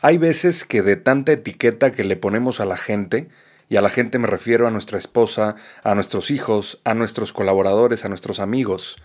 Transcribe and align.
Hay 0.00 0.16
veces 0.16 0.64
que 0.64 0.82
de 0.82 0.94
tanta 0.94 1.32
etiqueta 1.32 1.90
que 1.90 2.04
le 2.04 2.14
ponemos 2.14 2.60
a 2.60 2.64
la 2.64 2.76
gente, 2.76 3.28
y 3.68 3.74
a 3.74 3.82
la 3.82 3.90
gente 3.90 4.20
me 4.20 4.28
refiero 4.28 4.68
a 4.68 4.70
nuestra 4.70 4.96
esposa, 4.96 5.56
a 5.82 5.96
nuestros 5.96 6.30
hijos, 6.30 6.80
a 6.84 6.94
nuestros 6.94 7.32
colaboradores, 7.32 8.04
a 8.04 8.08
nuestros 8.08 8.38
amigos, 8.38 8.96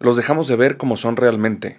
los 0.00 0.16
dejamos 0.16 0.48
de 0.48 0.56
ver 0.56 0.78
como 0.78 0.96
son 0.96 1.16
realmente. 1.16 1.78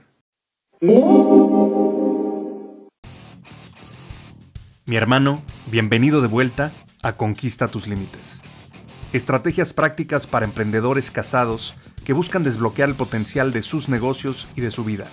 Mi 4.86 4.96
hermano, 4.96 5.44
bienvenido 5.66 6.22
de 6.22 6.28
vuelta 6.28 6.72
a 7.02 7.18
Conquista 7.18 7.70
tus 7.70 7.88
Límites. 7.88 8.44
Estrategias 9.12 9.74
prácticas 9.74 10.28
para 10.28 10.46
emprendedores 10.46 11.10
casados 11.10 11.74
que 12.06 12.14
buscan 12.14 12.44
desbloquear 12.44 12.90
el 12.90 12.96
potencial 12.96 13.52
de 13.52 13.64
sus 13.64 13.90
negocios 13.90 14.48
y 14.56 14.62
de 14.62 14.70
su 14.70 14.84
vida. 14.84 15.08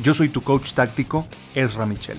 Yo 0.00 0.14
soy 0.14 0.30
tu 0.30 0.40
coach 0.40 0.72
táctico, 0.72 1.26
Ezra 1.54 1.84
Michel. 1.84 2.18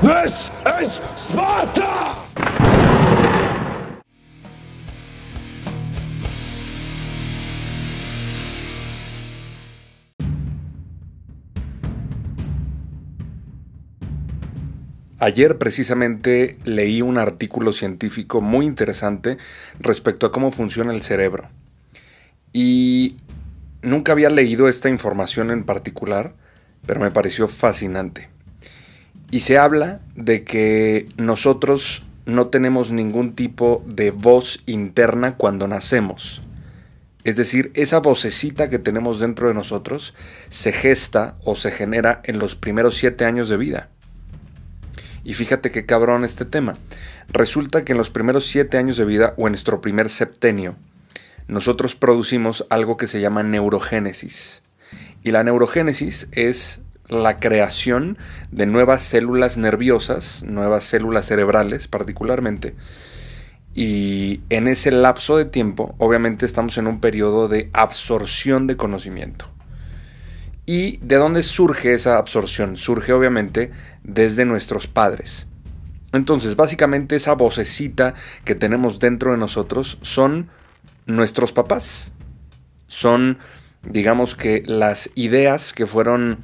This 0.00 0.52
is 0.80 1.02
Sparta! 1.16 2.14
Ayer 15.18 15.58
precisamente 15.58 16.58
leí 16.62 17.02
un 17.02 17.18
artículo 17.18 17.72
científico 17.72 18.40
muy 18.40 18.66
interesante 18.66 19.36
respecto 19.80 20.26
a 20.26 20.30
cómo 20.30 20.52
funciona 20.52 20.94
el 20.94 21.02
cerebro. 21.02 21.48
Y 22.52 23.16
nunca 23.82 24.12
había 24.12 24.30
leído 24.30 24.68
esta 24.68 24.88
información 24.88 25.50
en 25.50 25.64
particular, 25.64 26.34
pero 26.86 27.00
me 27.00 27.10
pareció 27.10 27.48
fascinante. 27.48 28.37
Y 29.30 29.40
se 29.40 29.58
habla 29.58 30.00
de 30.14 30.44
que 30.44 31.08
nosotros 31.16 32.02
no 32.24 32.48
tenemos 32.48 32.90
ningún 32.90 33.34
tipo 33.34 33.82
de 33.86 34.10
voz 34.10 34.62
interna 34.66 35.34
cuando 35.36 35.68
nacemos. 35.68 36.42
Es 37.24 37.36
decir, 37.36 37.70
esa 37.74 38.00
vocecita 38.00 38.70
que 38.70 38.78
tenemos 38.78 39.20
dentro 39.20 39.48
de 39.48 39.54
nosotros 39.54 40.14
se 40.48 40.72
gesta 40.72 41.36
o 41.44 41.56
se 41.56 41.70
genera 41.70 42.22
en 42.24 42.38
los 42.38 42.54
primeros 42.54 42.96
siete 42.96 43.24
años 43.24 43.48
de 43.48 43.56
vida. 43.56 43.88
Y 45.24 45.34
fíjate 45.34 45.70
qué 45.70 45.84
cabrón 45.84 46.24
este 46.24 46.46
tema. 46.46 46.74
Resulta 47.28 47.84
que 47.84 47.92
en 47.92 47.98
los 47.98 48.08
primeros 48.08 48.46
siete 48.46 48.78
años 48.78 48.96
de 48.96 49.04
vida 49.04 49.34
o 49.36 49.46
en 49.46 49.52
nuestro 49.52 49.82
primer 49.82 50.08
septenio, 50.08 50.76
nosotros 51.48 51.94
producimos 51.94 52.66
algo 52.70 52.96
que 52.96 53.06
se 53.06 53.20
llama 53.20 53.42
neurogénesis. 53.42 54.62
Y 55.22 55.32
la 55.32 55.44
neurogénesis 55.44 56.28
es 56.32 56.80
la 57.08 57.40
creación 57.40 58.18
de 58.50 58.66
nuevas 58.66 59.02
células 59.02 59.56
nerviosas, 59.56 60.42
nuevas 60.44 60.84
células 60.84 61.26
cerebrales 61.26 61.88
particularmente. 61.88 62.74
Y 63.74 64.40
en 64.50 64.68
ese 64.68 64.90
lapso 64.90 65.36
de 65.36 65.44
tiempo, 65.44 65.94
obviamente 65.98 66.46
estamos 66.46 66.78
en 66.78 66.86
un 66.86 67.00
periodo 67.00 67.48
de 67.48 67.70
absorción 67.72 68.66
de 68.66 68.76
conocimiento. 68.76 69.46
¿Y 70.66 70.98
de 70.98 71.16
dónde 71.16 71.42
surge 71.42 71.94
esa 71.94 72.18
absorción? 72.18 72.76
Surge 72.76 73.12
obviamente 73.12 73.70
desde 74.02 74.44
nuestros 74.44 74.86
padres. 74.86 75.46
Entonces, 76.12 76.56
básicamente 76.56 77.16
esa 77.16 77.34
vocecita 77.34 78.14
que 78.44 78.54
tenemos 78.54 78.98
dentro 78.98 79.32
de 79.32 79.38
nosotros 79.38 79.98
son 80.02 80.48
nuestros 81.06 81.52
papás. 81.52 82.12
Son, 82.86 83.38
digamos 83.82 84.34
que, 84.34 84.62
las 84.66 85.10
ideas 85.14 85.72
que 85.72 85.86
fueron 85.86 86.38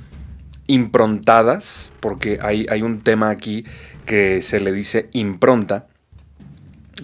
improntadas, 0.66 1.90
porque 2.00 2.38
hay, 2.42 2.66
hay 2.70 2.82
un 2.82 3.02
tema 3.02 3.30
aquí 3.30 3.64
que 4.06 4.42
se 4.42 4.60
le 4.60 4.72
dice 4.72 5.08
impronta, 5.12 5.86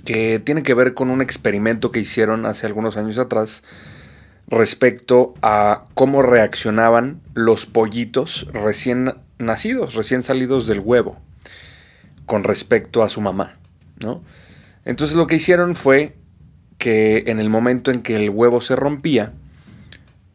que 0.04 0.38
tiene 0.38 0.62
que 0.62 0.74
ver 0.74 0.94
con 0.94 1.10
un 1.10 1.20
experimento 1.20 1.90
que 1.90 2.00
hicieron 2.00 2.46
hace 2.46 2.66
algunos 2.66 2.96
años 2.96 3.18
atrás 3.18 3.62
respecto 4.48 5.34
a 5.42 5.84
cómo 5.94 6.22
reaccionaban 6.22 7.20
los 7.34 7.66
pollitos 7.66 8.46
recién 8.52 9.14
nacidos, 9.38 9.94
recién 9.94 10.22
salidos 10.22 10.66
del 10.66 10.80
huevo, 10.80 11.20
con 12.26 12.44
respecto 12.44 13.02
a 13.02 13.08
su 13.08 13.20
mamá, 13.20 13.56
¿no? 13.98 14.22
Entonces 14.84 15.16
lo 15.16 15.26
que 15.26 15.36
hicieron 15.36 15.76
fue 15.76 16.16
que 16.78 17.24
en 17.26 17.38
el 17.38 17.48
momento 17.48 17.90
en 17.90 18.02
que 18.02 18.16
el 18.16 18.30
huevo 18.30 18.60
se 18.60 18.74
rompía, 18.74 19.32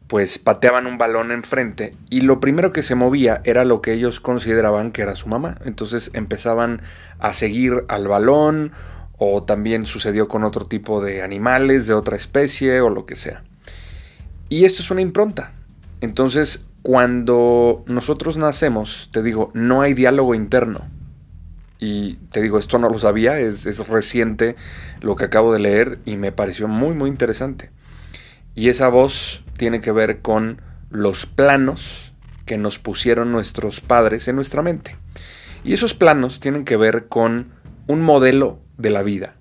pues 0.06 0.38
pateaban 0.38 0.86
un 0.86 0.98
balón 0.98 1.32
enfrente 1.32 1.94
y 2.10 2.20
lo 2.20 2.38
primero 2.38 2.72
que 2.72 2.82
se 2.82 2.94
movía 2.94 3.40
era 3.44 3.64
lo 3.64 3.80
que 3.80 3.92
ellos 3.92 4.20
consideraban 4.20 4.92
que 4.92 5.02
era 5.02 5.16
su 5.16 5.28
mamá. 5.28 5.56
Entonces 5.64 6.10
empezaban 6.14 6.82
a 7.18 7.32
seguir 7.32 7.84
al 7.88 8.06
balón 8.06 8.72
o 9.18 9.42
también 9.42 9.86
sucedió 9.86 10.28
con 10.28 10.44
otro 10.44 10.66
tipo 10.66 11.02
de 11.02 11.22
animales 11.22 11.86
de 11.86 11.94
otra 11.94 12.16
especie 12.16 12.80
o 12.80 12.88
lo 12.88 13.06
que 13.06 13.16
sea. 13.16 13.42
Y 14.48 14.64
esto 14.64 14.82
es 14.82 14.90
una 14.90 15.00
impronta. 15.00 15.52
Entonces, 16.00 16.64
cuando 16.82 17.82
nosotros 17.86 18.36
nacemos, 18.36 19.10
te 19.12 19.22
digo, 19.22 19.50
no 19.54 19.82
hay 19.82 19.94
diálogo 19.94 20.34
interno. 20.34 20.86
Y 21.78 22.14
te 22.30 22.40
digo, 22.40 22.58
esto 22.58 22.78
no 22.78 22.88
lo 22.88 22.98
sabía, 22.98 23.38
es, 23.40 23.66
es, 23.66 23.86
reciente 23.88 24.56
lo 25.00 25.16
que 25.16 25.24
acabo 25.24 25.52
de 25.52 25.58
leer 25.58 25.98
y 26.04 26.16
me 26.16 26.32
pareció 26.32 26.68
muy, 26.68 26.94
muy 26.94 27.10
interesante. 27.10 27.70
Y 28.56 28.70
esa 28.70 28.88
voz 28.88 29.44
tiene 29.56 29.80
que 29.80 29.92
ver 29.92 30.20
con 30.20 30.60
los 30.90 31.26
planos 31.26 32.12
que 32.44 32.58
nos 32.58 32.80
pusieron 32.80 33.30
nuestros 33.30 33.80
padres 33.80 34.26
en 34.26 34.34
nuestra 34.34 34.62
mente. 34.62 34.96
Y 35.62 35.74
esos 35.74 35.94
planos 35.94 36.40
tienen 36.40 36.64
que 36.64 36.76
ver 36.76 37.06
con 37.06 37.52
un 37.86 38.02
modelo 38.02 38.58
de 38.78 38.90
la 38.90 39.02
vida 39.02 39.36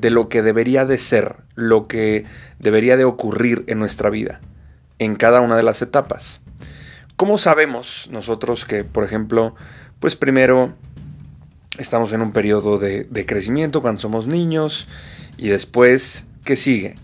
de 0.00 0.10
lo 0.10 0.28
que 0.28 0.42
debería 0.42 0.86
de 0.86 0.98
ser, 0.98 1.36
lo 1.54 1.86
que 1.86 2.24
debería 2.58 2.96
de 2.96 3.04
ocurrir 3.04 3.64
en 3.66 3.78
nuestra 3.78 4.10
vida, 4.10 4.40
en 4.98 5.16
cada 5.16 5.40
una 5.40 5.56
de 5.56 5.62
las 5.62 5.82
etapas. 5.82 6.40
¿Cómo 7.16 7.38
sabemos 7.38 8.08
nosotros 8.10 8.64
que, 8.64 8.84
por 8.84 9.04
ejemplo, 9.04 9.54
pues 10.00 10.16
primero 10.16 10.74
estamos 11.78 12.12
en 12.12 12.22
un 12.22 12.32
periodo 12.32 12.78
de, 12.78 13.04
de 13.04 13.26
crecimiento 13.26 13.82
cuando 13.82 14.00
somos 14.00 14.26
niños 14.26 14.88
y 15.36 15.48
después, 15.48 16.26
¿qué 16.44 16.56
sigue? 16.56 16.96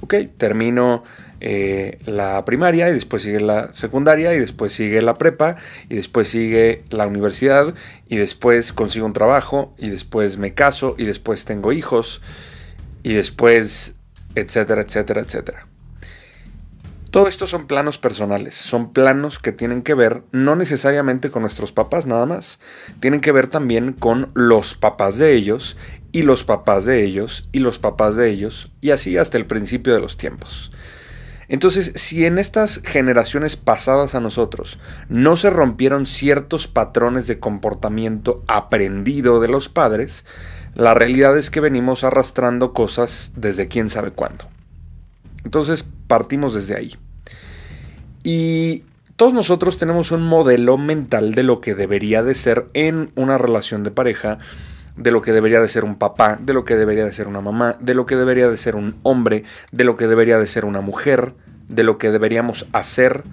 Ok, 0.00 0.14
termino 0.36 1.04
eh, 1.40 1.98
la 2.04 2.44
primaria 2.44 2.90
y 2.90 2.92
después 2.92 3.22
sigue 3.22 3.40
la 3.40 3.72
secundaria 3.72 4.34
y 4.34 4.38
después 4.38 4.72
sigue 4.72 5.00
la 5.02 5.14
prepa 5.14 5.56
y 5.88 5.94
después 5.94 6.28
sigue 6.28 6.84
la 6.90 7.06
universidad 7.06 7.74
y 8.08 8.16
después 8.16 8.72
consigo 8.72 9.06
un 9.06 9.14
trabajo 9.14 9.74
y 9.78 9.88
después 9.88 10.36
me 10.36 10.52
caso 10.52 10.94
y 10.98 11.04
después 11.04 11.44
tengo 11.44 11.72
hijos 11.72 12.20
y 13.02 13.14
después 13.14 13.94
etcétera, 14.34 14.82
etcétera, 14.82 15.22
etcétera. 15.22 15.66
Todo 17.10 17.26
esto 17.26 17.48
son 17.48 17.66
planos 17.66 17.98
personales, 17.98 18.54
son 18.54 18.92
planos 18.92 19.40
que 19.40 19.50
tienen 19.50 19.82
que 19.82 19.94
ver 19.94 20.22
no 20.30 20.54
necesariamente 20.54 21.30
con 21.30 21.42
nuestros 21.42 21.72
papás 21.72 22.06
nada 22.06 22.24
más, 22.24 22.60
tienen 23.00 23.20
que 23.20 23.32
ver 23.32 23.48
también 23.48 23.92
con 23.92 24.30
los 24.34 24.76
papás 24.76 25.18
de 25.18 25.34
ellos 25.34 25.76
y 26.12 26.22
los 26.22 26.44
papás 26.44 26.84
de 26.84 27.04
ellos 27.04 27.48
y 27.52 27.60
los 27.60 27.78
papás 27.78 28.16
de 28.16 28.30
ellos 28.30 28.70
y 28.80 28.90
así 28.90 29.16
hasta 29.16 29.38
el 29.38 29.46
principio 29.46 29.94
de 29.94 30.00
los 30.00 30.16
tiempos. 30.16 30.70
Entonces, 31.48 31.92
si 31.96 32.26
en 32.26 32.38
estas 32.38 32.80
generaciones 32.84 33.56
pasadas 33.56 34.14
a 34.14 34.20
nosotros 34.20 34.78
no 35.08 35.36
se 35.36 35.50
rompieron 35.50 36.06
ciertos 36.06 36.68
patrones 36.68 37.26
de 37.26 37.40
comportamiento 37.40 38.44
aprendido 38.46 39.40
de 39.40 39.48
los 39.48 39.68
padres, 39.68 40.24
la 40.74 40.94
realidad 40.94 41.36
es 41.36 41.50
que 41.50 41.58
venimos 41.58 42.04
arrastrando 42.04 42.72
cosas 42.72 43.32
desde 43.34 43.66
quién 43.66 43.90
sabe 43.90 44.12
cuándo. 44.12 44.44
Entonces, 45.44 45.84
partimos 46.06 46.54
desde 46.54 46.76
ahí. 46.76 46.96
Y 48.22 48.84
todos 49.16 49.34
nosotros 49.34 49.76
tenemos 49.76 50.12
un 50.12 50.22
modelo 50.22 50.78
mental 50.78 51.34
de 51.34 51.42
lo 51.42 51.60
que 51.60 51.74
debería 51.74 52.22
de 52.22 52.34
ser 52.34 52.68
en 52.74 53.10
una 53.16 53.38
relación 53.38 53.82
de 53.82 53.90
pareja, 53.90 54.38
de 55.00 55.10
lo 55.10 55.22
que 55.22 55.32
debería 55.32 55.60
de 55.60 55.68
ser 55.68 55.84
un 55.84 55.96
papá, 55.96 56.38
de 56.40 56.52
lo 56.52 56.64
que 56.64 56.76
debería 56.76 57.06
de 57.06 57.12
ser 57.12 57.26
una 57.26 57.40
mamá, 57.40 57.76
de 57.80 57.94
lo 57.94 58.04
que 58.04 58.16
debería 58.16 58.50
de 58.50 58.58
ser 58.58 58.76
un 58.76 58.96
hombre, 59.02 59.44
de 59.72 59.84
lo 59.84 59.96
que 59.96 60.06
debería 60.06 60.38
de 60.38 60.46
ser 60.46 60.66
una 60.66 60.82
mujer, 60.82 61.32
de 61.68 61.84
lo 61.84 61.96
que 61.96 62.10
deberíamos 62.10 62.66
hacer 62.72 63.24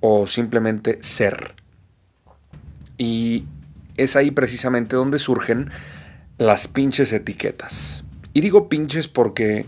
o 0.00 0.26
simplemente 0.26 0.98
ser. 1.02 1.54
Y 2.98 3.44
es 3.96 4.16
ahí 4.16 4.32
precisamente 4.32 4.96
donde 4.96 5.20
surgen 5.20 5.70
las 6.38 6.66
pinches 6.66 7.12
etiquetas. 7.12 8.02
Y 8.32 8.40
digo 8.40 8.68
pinches 8.68 9.06
porque 9.06 9.66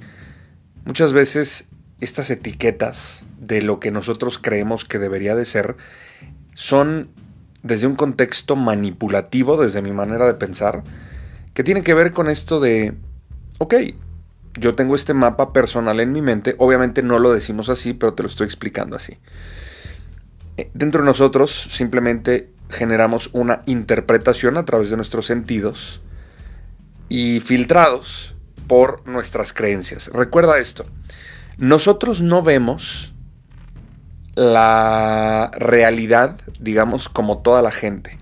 muchas 0.85 1.12
veces 1.12 1.69
estas 2.00 2.31
etiquetas 2.31 3.26
de 3.38 3.62
lo 3.62 3.79
que 3.79 3.93
nosotros 3.93 4.41
creemos 4.41 4.85
que 4.85 4.99
debería 4.99 5.37
de 5.37 5.47
ser 5.47 5.76
son 6.55 7.11
desde 7.66 7.86
un 7.86 7.96
contexto 7.96 8.56
manipulativo, 8.56 9.60
desde 9.60 9.82
mi 9.82 9.92
manera 9.92 10.26
de 10.26 10.34
pensar, 10.34 10.82
que 11.54 11.64
tiene 11.64 11.82
que 11.82 11.94
ver 11.94 12.12
con 12.12 12.28
esto 12.28 12.60
de, 12.60 12.94
ok, 13.58 13.74
yo 14.58 14.74
tengo 14.74 14.96
este 14.96 15.14
mapa 15.14 15.52
personal 15.52 16.00
en 16.00 16.12
mi 16.12 16.22
mente, 16.22 16.54
obviamente 16.58 17.02
no 17.02 17.18
lo 17.18 17.32
decimos 17.32 17.68
así, 17.68 17.92
pero 17.92 18.14
te 18.14 18.22
lo 18.22 18.28
estoy 18.28 18.46
explicando 18.46 18.96
así. 18.96 19.18
Eh, 20.56 20.70
dentro 20.74 21.02
de 21.02 21.06
nosotros 21.06 21.68
simplemente 21.70 22.50
generamos 22.70 23.30
una 23.32 23.62
interpretación 23.66 24.56
a 24.56 24.64
través 24.64 24.90
de 24.90 24.96
nuestros 24.96 25.26
sentidos 25.26 26.00
y 27.08 27.40
filtrados 27.40 28.34
por 28.66 29.06
nuestras 29.06 29.52
creencias. 29.52 30.08
Recuerda 30.12 30.58
esto, 30.58 30.86
nosotros 31.58 32.20
no 32.20 32.42
vemos 32.42 33.14
la 34.37 35.50
realidad, 35.59 36.37
digamos, 36.61 37.09
como 37.09 37.43
toda 37.43 37.62
la 37.62 37.73
gente. 37.73 38.19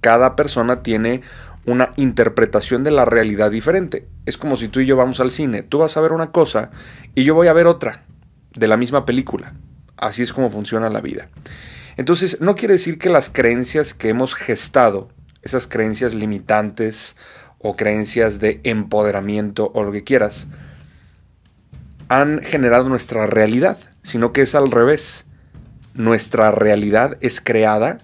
Cada 0.00 0.34
persona 0.34 0.82
tiene 0.82 1.20
una 1.66 1.92
interpretación 1.96 2.82
de 2.82 2.90
la 2.90 3.04
realidad 3.04 3.50
diferente. 3.50 4.08
Es 4.26 4.36
como 4.36 4.56
si 4.56 4.68
tú 4.68 4.80
y 4.80 4.86
yo 4.86 4.96
vamos 4.96 5.20
al 5.20 5.30
cine. 5.30 5.62
Tú 5.62 5.78
vas 5.78 5.96
a 5.96 6.00
ver 6.00 6.12
una 6.12 6.32
cosa 6.32 6.70
y 7.14 7.24
yo 7.24 7.34
voy 7.34 7.46
a 7.48 7.52
ver 7.52 7.66
otra 7.66 8.04
de 8.54 8.66
la 8.66 8.76
misma 8.76 9.04
película. 9.04 9.54
Así 9.96 10.22
es 10.22 10.32
como 10.32 10.50
funciona 10.50 10.88
la 10.88 11.02
vida. 11.02 11.28
Entonces, 11.98 12.40
no 12.40 12.54
quiere 12.54 12.74
decir 12.74 12.98
que 12.98 13.10
las 13.10 13.28
creencias 13.28 13.92
que 13.92 14.08
hemos 14.08 14.34
gestado, 14.34 15.10
esas 15.42 15.66
creencias 15.66 16.14
limitantes 16.14 17.16
o 17.58 17.76
creencias 17.76 18.40
de 18.40 18.60
empoderamiento 18.64 19.70
o 19.74 19.82
lo 19.82 19.92
que 19.92 20.04
quieras, 20.04 20.46
han 22.08 22.42
generado 22.42 22.88
nuestra 22.88 23.26
realidad, 23.26 23.78
sino 24.02 24.32
que 24.32 24.42
es 24.42 24.54
al 24.54 24.70
revés. 24.70 25.26
Nuestra 25.94 26.52
realidad 26.52 27.16
es 27.20 27.40
creada 27.40 27.98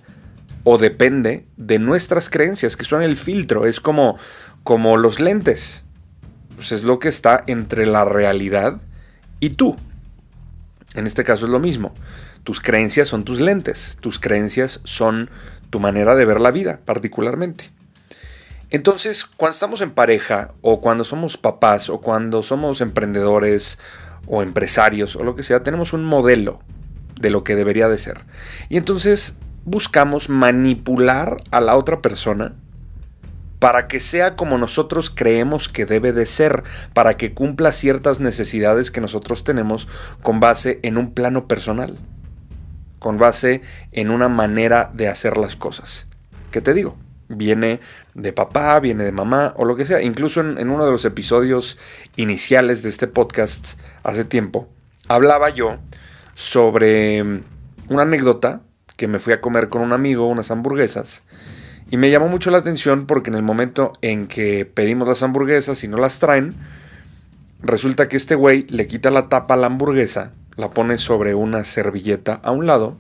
o 0.64 0.78
depende 0.78 1.46
de 1.56 1.78
nuestras 1.78 2.28
creencias, 2.28 2.76
que 2.76 2.84
son 2.84 3.02
el 3.02 3.16
filtro, 3.16 3.66
es 3.66 3.78
como, 3.78 4.18
como 4.64 4.96
los 4.96 5.20
lentes. 5.20 5.84
Pues 6.56 6.72
es 6.72 6.84
lo 6.84 6.98
que 6.98 7.08
está 7.08 7.44
entre 7.46 7.86
la 7.86 8.04
realidad 8.04 8.80
y 9.38 9.50
tú. 9.50 9.76
En 10.94 11.06
este 11.06 11.22
caso 11.22 11.44
es 11.44 11.52
lo 11.52 11.60
mismo. 11.60 11.92
Tus 12.42 12.60
creencias 12.60 13.08
son 13.08 13.24
tus 13.24 13.40
lentes, 13.40 13.98
tus 14.00 14.18
creencias 14.18 14.80
son 14.84 15.30
tu 15.70 15.78
manera 15.78 16.14
de 16.14 16.24
ver 16.24 16.40
la 16.40 16.50
vida 16.50 16.80
particularmente. 16.84 17.70
Entonces, 18.70 19.24
cuando 19.24 19.54
estamos 19.54 19.80
en 19.80 19.92
pareja 19.92 20.52
o 20.62 20.80
cuando 20.80 21.04
somos 21.04 21.36
papás 21.36 21.88
o 21.88 22.00
cuando 22.00 22.42
somos 22.42 22.80
emprendedores 22.80 23.78
o 24.26 24.42
empresarios 24.42 25.14
o 25.14 25.22
lo 25.22 25.36
que 25.36 25.44
sea, 25.44 25.62
tenemos 25.62 25.92
un 25.92 26.04
modelo 26.04 26.60
de 27.20 27.30
lo 27.30 27.44
que 27.44 27.56
debería 27.56 27.88
de 27.88 27.98
ser. 27.98 28.24
Y 28.68 28.76
entonces 28.76 29.36
buscamos 29.64 30.28
manipular 30.28 31.38
a 31.50 31.60
la 31.60 31.76
otra 31.76 32.02
persona 32.02 32.54
para 33.58 33.88
que 33.88 34.00
sea 34.00 34.36
como 34.36 34.58
nosotros 34.58 35.10
creemos 35.10 35.68
que 35.68 35.86
debe 35.86 36.12
de 36.12 36.26
ser, 36.26 36.62
para 36.92 37.16
que 37.16 37.32
cumpla 37.32 37.72
ciertas 37.72 38.20
necesidades 38.20 38.90
que 38.90 39.00
nosotros 39.00 39.44
tenemos 39.44 39.88
con 40.22 40.40
base 40.40 40.78
en 40.82 40.98
un 40.98 41.14
plano 41.14 41.48
personal 41.48 41.98
con 42.98 43.18
base 43.18 43.62
en 43.92 44.10
una 44.10 44.28
manera 44.28 44.90
de 44.92 45.08
hacer 45.08 45.36
las 45.36 45.54
cosas. 45.54 46.08
¿Qué 46.50 46.60
te 46.60 46.74
digo? 46.74 46.96
Viene 47.28 47.80
de 48.14 48.32
papá, 48.32 48.78
viene 48.80 49.04
de 49.04 49.12
mamá 49.12 49.54
o 49.56 49.64
lo 49.64 49.76
que 49.76 49.86
sea. 49.86 50.02
Incluso 50.02 50.40
en, 50.40 50.68
uno 50.68 50.84
de 50.84 50.92
los 50.92 51.04
episodios 51.04 51.78
iniciales 52.16 52.82
de 52.82 52.88
este 52.88 53.06
podcast 53.06 53.78
hace 54.02 54.24
tiempo, 54.24 54.68
hablaba 55.08 55.50
yo 55.50 55.78
sobre 56.36 57.22
una 57.88 58.02
anécdota 58.02 58.60
que 58.96 59.08
me 59.08 59.18
fui 59.18 59.32
a 59.32 59.40
comer 59.40 59.68
con 59.68 59.82
un 59.82 59.92
amigo 59.92 60.28
unas 60.28 60.52
hamburguesas. 60.52 61.24
Y 61.90 61.96
me 61.96 62.10
llamó 62.10 62.28
mucho 62.28 62.52
la 62.52 62.58
atención 62.58 63.06
porque 63.06 63.30
en 63.30 63.36
el 63.36 63.42
momento 63.42 63.92
en 64.02 64.28
que 64.28 64.64
pedimos 64.64 65.08
las 65.08 65.24
hamburguesas 65.24 65.82
y 65.82 65.88
no 65.88 65.96
las 65.96 66.20
traen, 66.20 66.54
resulta 67.60 68.08
que 68.08 68.16
este 68.16 68.36
güey 68.36 68.66
le 68.68 68.86
quita 68.86 69.10
la 69.10 69.28
tapa 69.28 69.54
a 69.54 69.56
la 69.56 69.66
hamburguesa 69.66 70.32
la 70.56 70.70
pone 70.70 70.98
sobre 70.98 71.34
una 71.34 71.64
servilleta 71.64 72.40
a 72.42 72.50
un 72.50 72.66
lado 72.66 72.96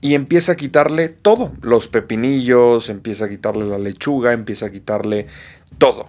y 0.00 0.14
empieza 0.14 0.52
a 0.52 0.56
quitarle 0.56 1.08
todo, 1.08 1.52
los 1.60 1.88
pepinillos, 1.88 2.88
empieza 2.88 3.24
a 3.24 3.28
quitarle 3.28 3.64
la 3.64 3.78
lechuga, 3.78 4.32
empieza 4.32 4.66
a 4.66 4.70
quitarle 4.70 5.26
todo. 5.78 6.08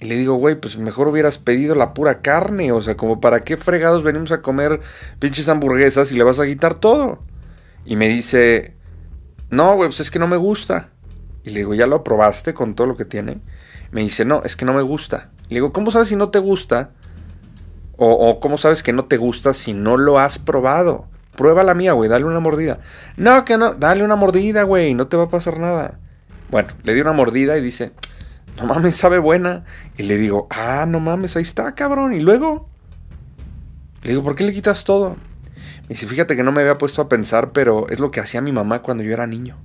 Y 0.00 0.06
le 0.06 0.16
digo, 0.16 0.34
güey, 0.34 0.56
pues 0.56 0.76
mejor 0.76 1.08
hubieras 1.08 1.38
pedido 1.38 1.74
la 1.74 1.94
pura 1.94 2.20
carne, 2.20 2.72
o 2.72 2.82
sea, 2.82 2.96
como 2.96 3.20
para 3.20 3.40
qué 3.40 3.56
fregados 3.56 4.02
venimos 4.02 4.32
a 4.32 4.42
comer 4.42 4.80
pinches 5.18 5.48
hamburguesas 5.48 6.10
y 6.12 6.16
le 6.16 6.24
vas 6.24 6.40
a 6.40 6.46
quitar 6.46 6.74
todo. 6.74 7.20
Y 7.84 7.96
me 7.96 8.08
dice, 8.08 8.74
no, 9.50 9.74
güey, 9.76 9.88
pues 9.88 10.00
es 10.00 10.10
que 10.10 10.18
no 10.18 10.26
me 10.26 10.36
gusta. 10.36 10.90
Y 11.44 11.50
le 11.50 11.60
digo, 11.60 11.74
¿ya 11.74 11.86
lo 11.86 12.02
probaste 12.02 12.54
con 12.54 12.74
todo 12.74 12.86
lo 12.86 12.96
que 12.96 13.04
tiene? 13.04 13.40
Me 13.92 14.00
dice, 14.00 14.24
no, 14.24 14.42
es 14.44 14.56
que 14.56 14.64
no 14.64 14.72
me 14.72 14.82
gusta. 14.82 15.30
Le 15.48 15.56
digo, 15.56 15.72
¿cómo 15.72 15.90
sabes 15.90 16.08
si 16.08 16.16
no 16.16 16.30
te 16.30 16.38
gusta? 16.38 16.90
O, 17.96 18.40
cómo 18.40 18.58
sabes 18.58 18.82
que 18.82 18.92
no 18.92 19.04
te 19.04 19.18
gusta 19.18 19.54
si 19.54 19.72
no 19.72 19.96
lo 19.96 20.18
has 20.18 20.38
probado. 20.38 21.06
Prueba 21.36 21.62
la 21.62 21.74
mía, 21.74 21.92
güey, 21.92 22.10
dale 22.10 22.24
una 22.24 22.40
mordida. 22.40 22.80
No, 23.16 23.44
que 23.44 23.56
no, 23.56 23.74
dale 23.74 24.02
una 24.02 24.16
mordida, 24.16 24.64
güey, 24.64 24.94
no 24.94 25.06
te 25.06 25.16
va 25.16 25.24
a 25.24 25.28
pasar 25.28 25.58
nada. 25.58 25.98
Bueno, 26.50 26.70
le 26.82 26.94
di 26.94 27.00
una 27.00 27.12
mordida 27.12 27.56
y 27.56 27.60
dice, 27.60 27.92
no 28.56 28.66
mames, 28.66 28.96
sabe 28.96 29.18
buena. 29.18 29.64
Y 29.96 30.04
le 30.04 30.16
digo, 30.16 30.46
ah, 30.50 30.86
no 30.86 31.00
mames, 31.00 31.36
ahí 31.36 31.42
está, 31.42 31.74
cabrón. 31.74 32.12
Y 32.12 32.20
luego, 32.20 32.68
le 34.02 34.10
digo, 34.10 34.22
¿por 34.22 34.36
qué 34.36 34.44
le 34.44 34.52
quitas 34.52 34.84
todo? 34.84 35.16
Me 35.82 35.88
dice, 35.88 36.06
fíjate 36.06 36.36
que 36.36 36.42
no 36.42 36.52
me 36.52 36.62
había 36.62 36.78
puesto 36.78 37.02
a 37.02 37.08
pensar, 37.08 37.52
pero 37.52 37.88
es 37.88 38.00
lo 38.00 38.10
que 38.10 38.20
hacía 38.20 38.40
mi 38.40 38.52
mamá 38.52 38.82
cuando 38.82 39.04
yo 39.04 39.12
era 39.12 39.26
niño. 39.26 39.56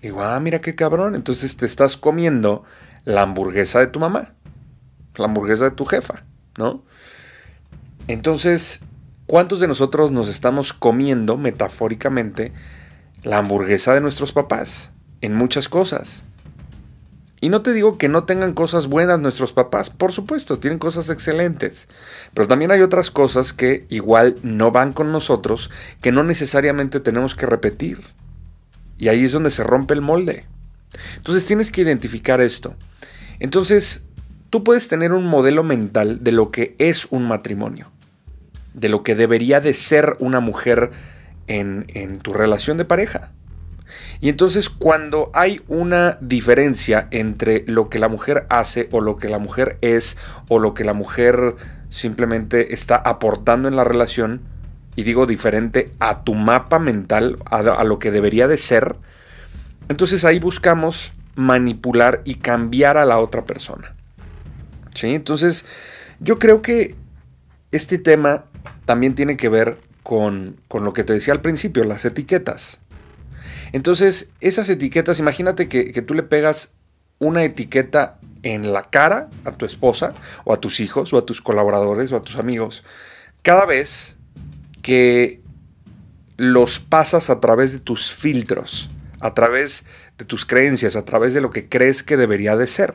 Le 0.00 0.10
digo, 0.10 0.22
ah, 0.22 0.38
mira 0.40 0.60
qué 0.60 0.74
cabrón. 0.74 1.14
Entonces 1.14 1.56
te 1.56 1.66
estás 1.66 1.96
comiendo 1.96 2.64
la 3.04 3.22
hamburguesa 3.22 3.80
de 3.80 3.88
tu 3.88 4.00
mamá, 4.00 4.34
la 5.16 5.24
hamburguesa 5.24 5.64
de 5.64 5.70
tu 5.72 5.84
jefa, 5.86 6.22
¿no? 6.56 6.84
Entonces, 8.06 8.80
¿cuántos 9.26 9.60
de 9.60 9.68
nosotros 9.68 10.12
nos 10.12 10.28
estamos 10.28 10.72
comiendo 10.72 11.36
metafóricamente 11.36 12.52
la 13.22 13.38
hamburguesa 13.38 13.94
de 13.94 14.00
nuestros 14.00 14.32
papás? 14.32 14.90
En 15.20 15.34
muchas 15.34 15.68
cosas. 15.68 16.22
Y 17.40 17.50
no 17.50 17.62
te 17.62 17.72
digo 17.72 17.98
que 17.98 18.08
no 18.08 18.24
tengan 18.24 18.52
cosas 18.52 18.88
buenas 18.88 19.20
nuestros 19.20 19.52
papás, 19.52 19.90
por 19.90 20.12
supuesto, 20.12 20.58
tienen 20.58 20.78
cosas 20.78 21.08
excelentes, 21.08 21.86
pero 22.34 22.48
también 22.48 22.70
hay 22.70 22.80
otras 22.80 23.10
cosas 23.10 23.52
que 23.52 23.86
igual 23.88 24.36
no 24.42 24.72
van 24.72 24.92
con 24.92 25.12
nosotros, 25.12 25.70
que 26.02 26.10
no 26.10 26.24
necesariamente 26.24 26.98
tenemos 26.98 27.34
que 27.34 27.46
repetir. 27.46 28.00
Y 28.98 29.08
ahí 29.08 29.24
es 29.24 29.32
donde 29.32 29.52
se 29.52 29.62
rompe 29.62 29.94
el 29.94 30.00
molde. 30.00 30.46
Entonces 31.16 31.46
tienes 31.46 31.70
que 31.70 31.82
identificar 31.82 32.40
esto. 32.40 32.74
Entonces, 33.38 34.02
tú 34.50 34.64
puedes 34.64 34.88
tener 34.88 35.12
un 35.12 35.26
modelo 35.26 35.62
mental 35.62 36.24
de 36.24 36.32
lo 36.32 36.50
que 36.50 36.74
es 36.78 37.06
un 37.10 37.28
matrimonio 37.28 37.92
de 38.78 38.88
lo 38.88 39.02
que 39.02 39.14
debería 39.14 39.60
de 39.60 39.74
ser 39.74 40.16
una 40.20 40.40
mujer 40.40 40.90
en, 41.46 41.86
en 41.88 42.18
tu 42.18 42.32
relación 42.32 42.78
de 42.78 42.84
pareja. 42.84 43.32
Y 44.20 44.28
entonces 44.28 44.68
cuando 44.68 45.30
hay 45.34 45.60
una 45.68 46.18
diferencia 46.20 47.08
entre 47.10 47.64
lo 47.66 47.88
que 47.88 47.98
la 47.98 48.08
mujer 48.08 48.46
hace 48.50 48.88
o 48.90 49.00
lo 49.00 49.16
que 49.16 49.28
la 49.28 49.38
mujer 49.38 49.78
es 49.80 50.16
o 50.48 50.58
lo 50.58 50.74
que 50.74 50.84
la 50.84 50.92
mujer 50.92 51.54
simplemente 51.90 52.74
está 52.74 52.96
aportando 52.96 53.68
en 53.68 53.76
la 53.76 53.84
relación, 53.84 54.42
y 54.98 55.04
digo 55.04 55.26
diferente 55.26 55.92
a 56.00 56.24
tu 56.24 56.34
mapa 56.34 56.80
mental, 56.80 57.38
a, 57.44 57.84
lo 57.84 58.00
que 58.00 58.10
debería 58.10 58.48
de 58.48 58.58
ser, 58.58 58.96
entonces 59.88 60.24
ahí 60.24 60.40
buscamos 60.40 61.12
manipular 61.36 62.20
y 62.24 62.34
cambiar 62.34 62.98
a 62.98 63.04
la 63.04 63.20
otra 63.20 63.44
persona. 63.44 63.94
¿Sí? 64.94 65.14
Entonces 65.14 65.64
yo 66.18 66.40
creo 66.40 66.62
que 66.62 66.96
este 67.70 67.98
tema 67.98 68.46
también 68.86 69.14
tiene 69.14 69.36
que 69.36 69.48
ver 69.48 69.78
con, 70.02 70.56
lo 70.68 70.92
que 70.92 71.04
te 71.04 71.12
decía 71.12 71.32
al 71.32 71.42
principio, 71.42 71.84
las 71.84 72.04
etiquetas. 72.04 72.80
Entonces, 73.72 74.30
esas 74.40 74.68
etiquetas, 74.68 75.18
imagínate 75.18 75.68
que, 75.68 75.92
que 75.92 76.02
tú 76.02 76.14
le 76.14 76.22
pegas 76.22 76.72
una 77.18 77.44
etiqueta 77.44 78.18
en 78.42 78.72
la 78.72 78.82
cara 78.82 79.28
a 79.44 79.52
tu 79.52 79.66
esposa 79.66 80.14
o 80.44 80.52
a 80.52 80.58
tus 80.58 80.80
hijos 80.80 81.12
o 81.12 81.18
a 81.18 81.26
tus 81.26 81.42
colaboradores 81.42 82.12
o 82.12 82.16
a 82.16 82.22
tus 82.22 82.36
amigos 82.36 82.84
cada 83.42 83.66
vez 83.66 84.16
que 84.82 85.40
los 86.36 86.78
pasas 86.78 87.30
a 87.30 87.40
través 87.40 87.72
de 87.72 87.80
tus 87.80 88.12
filtros, 88.12 88.90
a 89.18 89.34
través 89.34 89.84
de 90.18 90.24
tus 90.24 90.44
creencias, 90.44 90.94
a 90.94 91.04
través 91.04 91.34
de 91.34 91.40
lo 91.40 91.50
que 91.50 91.68
crees 91.68 92.04
que 92.04 92.16
debería 92.16 92.56
de 92.56 92.68
ser. 92.68 92.94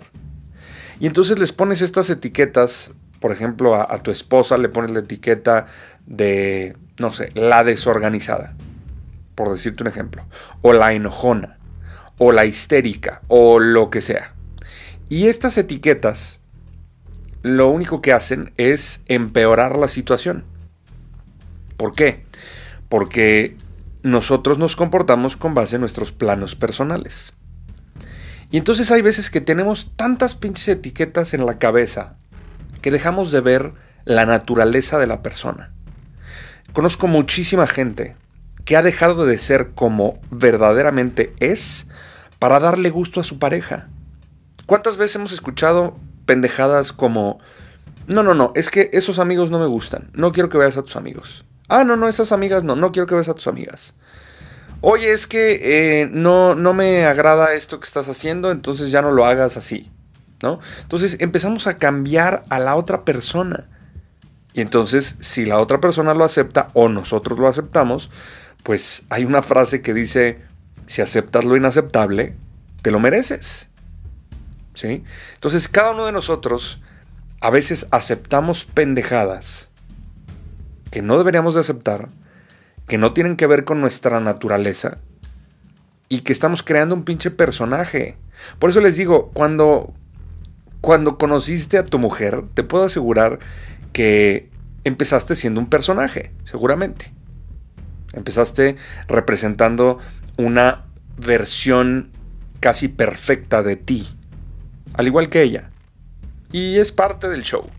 Y 1.01 1.08
entonces 1.08 1.38
les 1.39 1.51
pones 1.51 1.82
estas 1.82 2.10
etiquetas 2.10 2.94
por 3.24 3.32
ejemplo, 3.32 3.75
a, 3.75 3.98
tu 4.00 4.12
esposa 4.12 4.58
le 4.58 4.68
pones 4.68 4.92
la 4.92 5.00
etiqueta 5.00 5.68
de, 6.06 6.75
no 6.98 7.10
sé, 7.10 7.30
la 7.36 7.63
desorganizada, 7.63 8.53
por 9.36 9.52
decirte 9.52 9.84
un 9.84 9.88
ejemplo, 9.88 10.25
o 10.62 10.74
la 10.74 10.94
enojona, 10.94 11.58
o 12.18 12.32
la 12.32 12.46
histérica 12.46 13.22
o 13.28 13.60
lo 13.60 13.90
que 13.90 14.02
sea. 14.02 14.34
Y 15.10 15.28
estas 15.28 15.58
etiquetas 15.58 16.40
lo 17.42 17.70
único 17.70 18.02
que 18.02 18.13
hacen 18.13 18.54
es 18.58 19.02
empeorar 19.08 19.78
la 19.78 19.88
situación. 19.88 20.46
¿Por 21.78 21.94
qué? 21.94 22.25
Porque 22.88 23.58
nosotros 24.02 24.58
nos 24.58 24.75
comportamos 24.75 25.36
con 25.36 25.54
base 25.54 25.75
en 25.75 25.82
nuestros 25.82 26.12
planos 26.12 26.56
personales. 26.56 27.34
Y 28.50 28.58
entonces 28.58 28.92
hay 28.92 29.02
veces 29.02 29.30
que 29.30 29.42
tenemos 29.42 29.92
tantas 29.96 30.36
pinches 30.36 30.68
etiquetas 30.68 31.34
en 31.34 31.46
la 31.46 31.58
cabeza 31.58 32.16
que 32.82 32.92
dejamos 32.92 33.32
de 33.32 33.42
ver 33.42 33.74
la 34.06 34.25
naturaleza 34.25 35.00
de 35.00 35.08
la 35.08 35.22
persona. 35.22 35.72
Conozco 36.72 37.08
muchísima 37.08 37.68
gente 37.68 38.16
que 38.65 38.77
ha 38.77 38.82
dejado 38.82 39.25
de 39.25 39.38
ser 39.38 39.70
como 39.75 40.20
verdaderamente 40.32 41.34
es 41.39 41.88
para 42.39 42.60
darle 42.60 42.89
gusto 42.89 43.20
a 43.20 43.24
su 43.24 43.39
pareja. 43.39 43.88
¿Cuántas 44.65 44.98
veces 44.98 45.17
hemos 45.17 45.32
escuchado 45.32 45.96
pendejadas 46.25 46.93
como, 46.93 47.39
no, 48.08 48.24
no, 48.24 48.34
no, 48.34 48.51
es 48.55 48.70
que 48.70 48.89
esos 48.93 49.20
amigos 49.20 49.50
no 49.50 49.60
me 49.60 49.65
gustan, 49.65 50.10
no 50.13 50.32
quiero 50.32 50.50
que 50.50 50.58
veas 50.58 50.77
a 50.77 50.84
tus 50.84 50.96
amigos. 50.96 51.46
Ah, 51.67 51.84
no, 51.84 51.96
no, 51.96 52.08
esas 52.08 52.32
amigas 52.32 52.63
no, 52.63 52.75
no 52.75 52.91
quiero 52.91 53.08
que 53.08 53.15
veas 53.15 53.29
a 53.29 53.34
tus 53.34 53.48
amigas. 53.48 53.93
Oye, 54.82 55.13
es 55.13 55.27
que 55.27 56.01
eh, 56.01 56.10
no, 56.12 56.55
no 56.55 56.74
me 56.74 57.05
agrada 57.05 57.53
esto 57.53 57.79
que 57.79 57.86
estás 57.86 58.10
haciendo, 58.10 58.51
entonces 58.51 58.91
ya 58.91 59.01
no 59.01 59.12
lo 59.12 59.25
hagas 59.25 59.55
así, 59.55 59.89
¿no? 60.41 60.60
Entonces 60.82 61.17
empezamos 61.20 61.67
a 61.67 61.77
cambiar 61.77 62.43
a 62.50 62.60
la 62.60 62.75
otra 62.75 63.05
persona. 63.05 63.67
Y 64.53 64.62
entonces, 64.62 65.15
si 65.20 65.46
la 65.46 65.60
otra 65.60 65.79
persona 65.79 66.13
lo 66.13 66.25
acepta 66.25 66.67
o 66.74 66.89
nosotros 66.89 67.39
lo 67.39 67.48
aceptamos, 67.48 68.10
pues 68.63 69.03
hay 69.10 69.25
una 69.25 69.43
frase 69.43 69.82
que 69.82 69.93
dice, 69.93 70.39
si 70.88 71.01
aceptas 71.01 71.46
lo 71.46 71.55
inaceptable, 71.55 72.36
te 72.82 72.91
lo 72.91 73.00
mereces. 73.00 73.70
¿Sí? 74.74 75.03
Entonces, 75.36 75.67
cada 75.67 75.91
uno 75.91 76.05
de 76.05 76.12
nosotros 76.12 76.82
a 77.41 77.50
veces 77.50 77.88
aceptamos 77.91 78.65
pendejadas 78.65 79.70
que 80.89 81.01
no 81.01 81.17
deberíamos 81.17 81.53
de 81.55 81.62
aceptar 81.62 82.10
que 82.88 82.98
no 82.98 83.13
tienen 83.13 83.36
que 83.36 83.48
ver 83.48 83.63
con 83.63 83.82
nuestra 83.82 84.20
naturaleza 84.20 84.98
y 86.10 86.22
que 86.22 86.34
estamos 86.34 86.63
creando 86.63 86.96
un 86.96 87.03
pinche 87.03 87.32
personaje. 87.32 88.17
Por 88.60 88.70
eso 88.70 88.82
les 88.82 88.96
digo, 88.96 89.32
cuando, 89.34 89.93
cuando 90.82 91.17
conociste 91.17 91.77
a 91.77 91.86
tu 91.86 91.98
mujer, 91.98 92.43
te 92.53 92.63
puedo 92.63 92.84
asegurar 92.84 93.39
que 93.93 94.50
empezaste 94.84 95.36
siendo 95.36 95.60
un 95.62 95.70
personaje, 95.70 96.32
seguramente. 96.43 97.13
Empezaste 98.13 98.77
representando 99.08 100.00
una 100.38 100.86
versión 101.17 102.12
casi 102.60 102.88
perfecta 102.88 103.63
de 103.63 103.75
ti, 103.75 104.08
al 104.93 105.08
igual 105.08 105.29
que 105.29 105.41
ella. 105.41 105.70
Y 106.51 106.77
es 106.77 106.91
parte 106.91 107.27
del 107.29 107.41
show. 107.43 107.70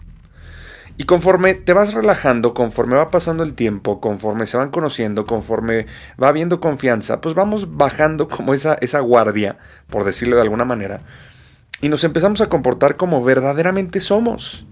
Y 0.97 1.05
conforme 1.05 1.55
te 1.55 1.73
vas 1.73 1.93
relajando, 1.93 2.55
conforme 2.55 2.95
va 2.95 3.11
pasando 3.11 3.43
el 3.43 3.55
tiempo, 3.55 4.01
conforme 4.01 4.47
se 4.47 4.57
van 4.57 4.71
conociendo, 4.71 5.27
conforme 5.27 5.87
va 6.23 6.29
habiendo 6.29 6.61
confianza, 6.61 7.21
pues 7.21 7.35
vamos 7.35 7.77
bajando 7.77 8.29
como 8.29 8.55
esa, 8.55 8.75
esa 8.75 9.01
guardia, 9.01 9.59
por 9.89 10.05
decirlo 10.05 10.37
de 10.37 10.43
alguna 10.43 10.65
manera, 10.65 11.01
y 11.81 11.89
nos 11.89 12.05
empezamos 12.05 12.41
a 12.41 12.49
comportar 12.49 12.97
como 12.97 13.25
verdaderamente 13.25 14.01
somos. 14.01 14.67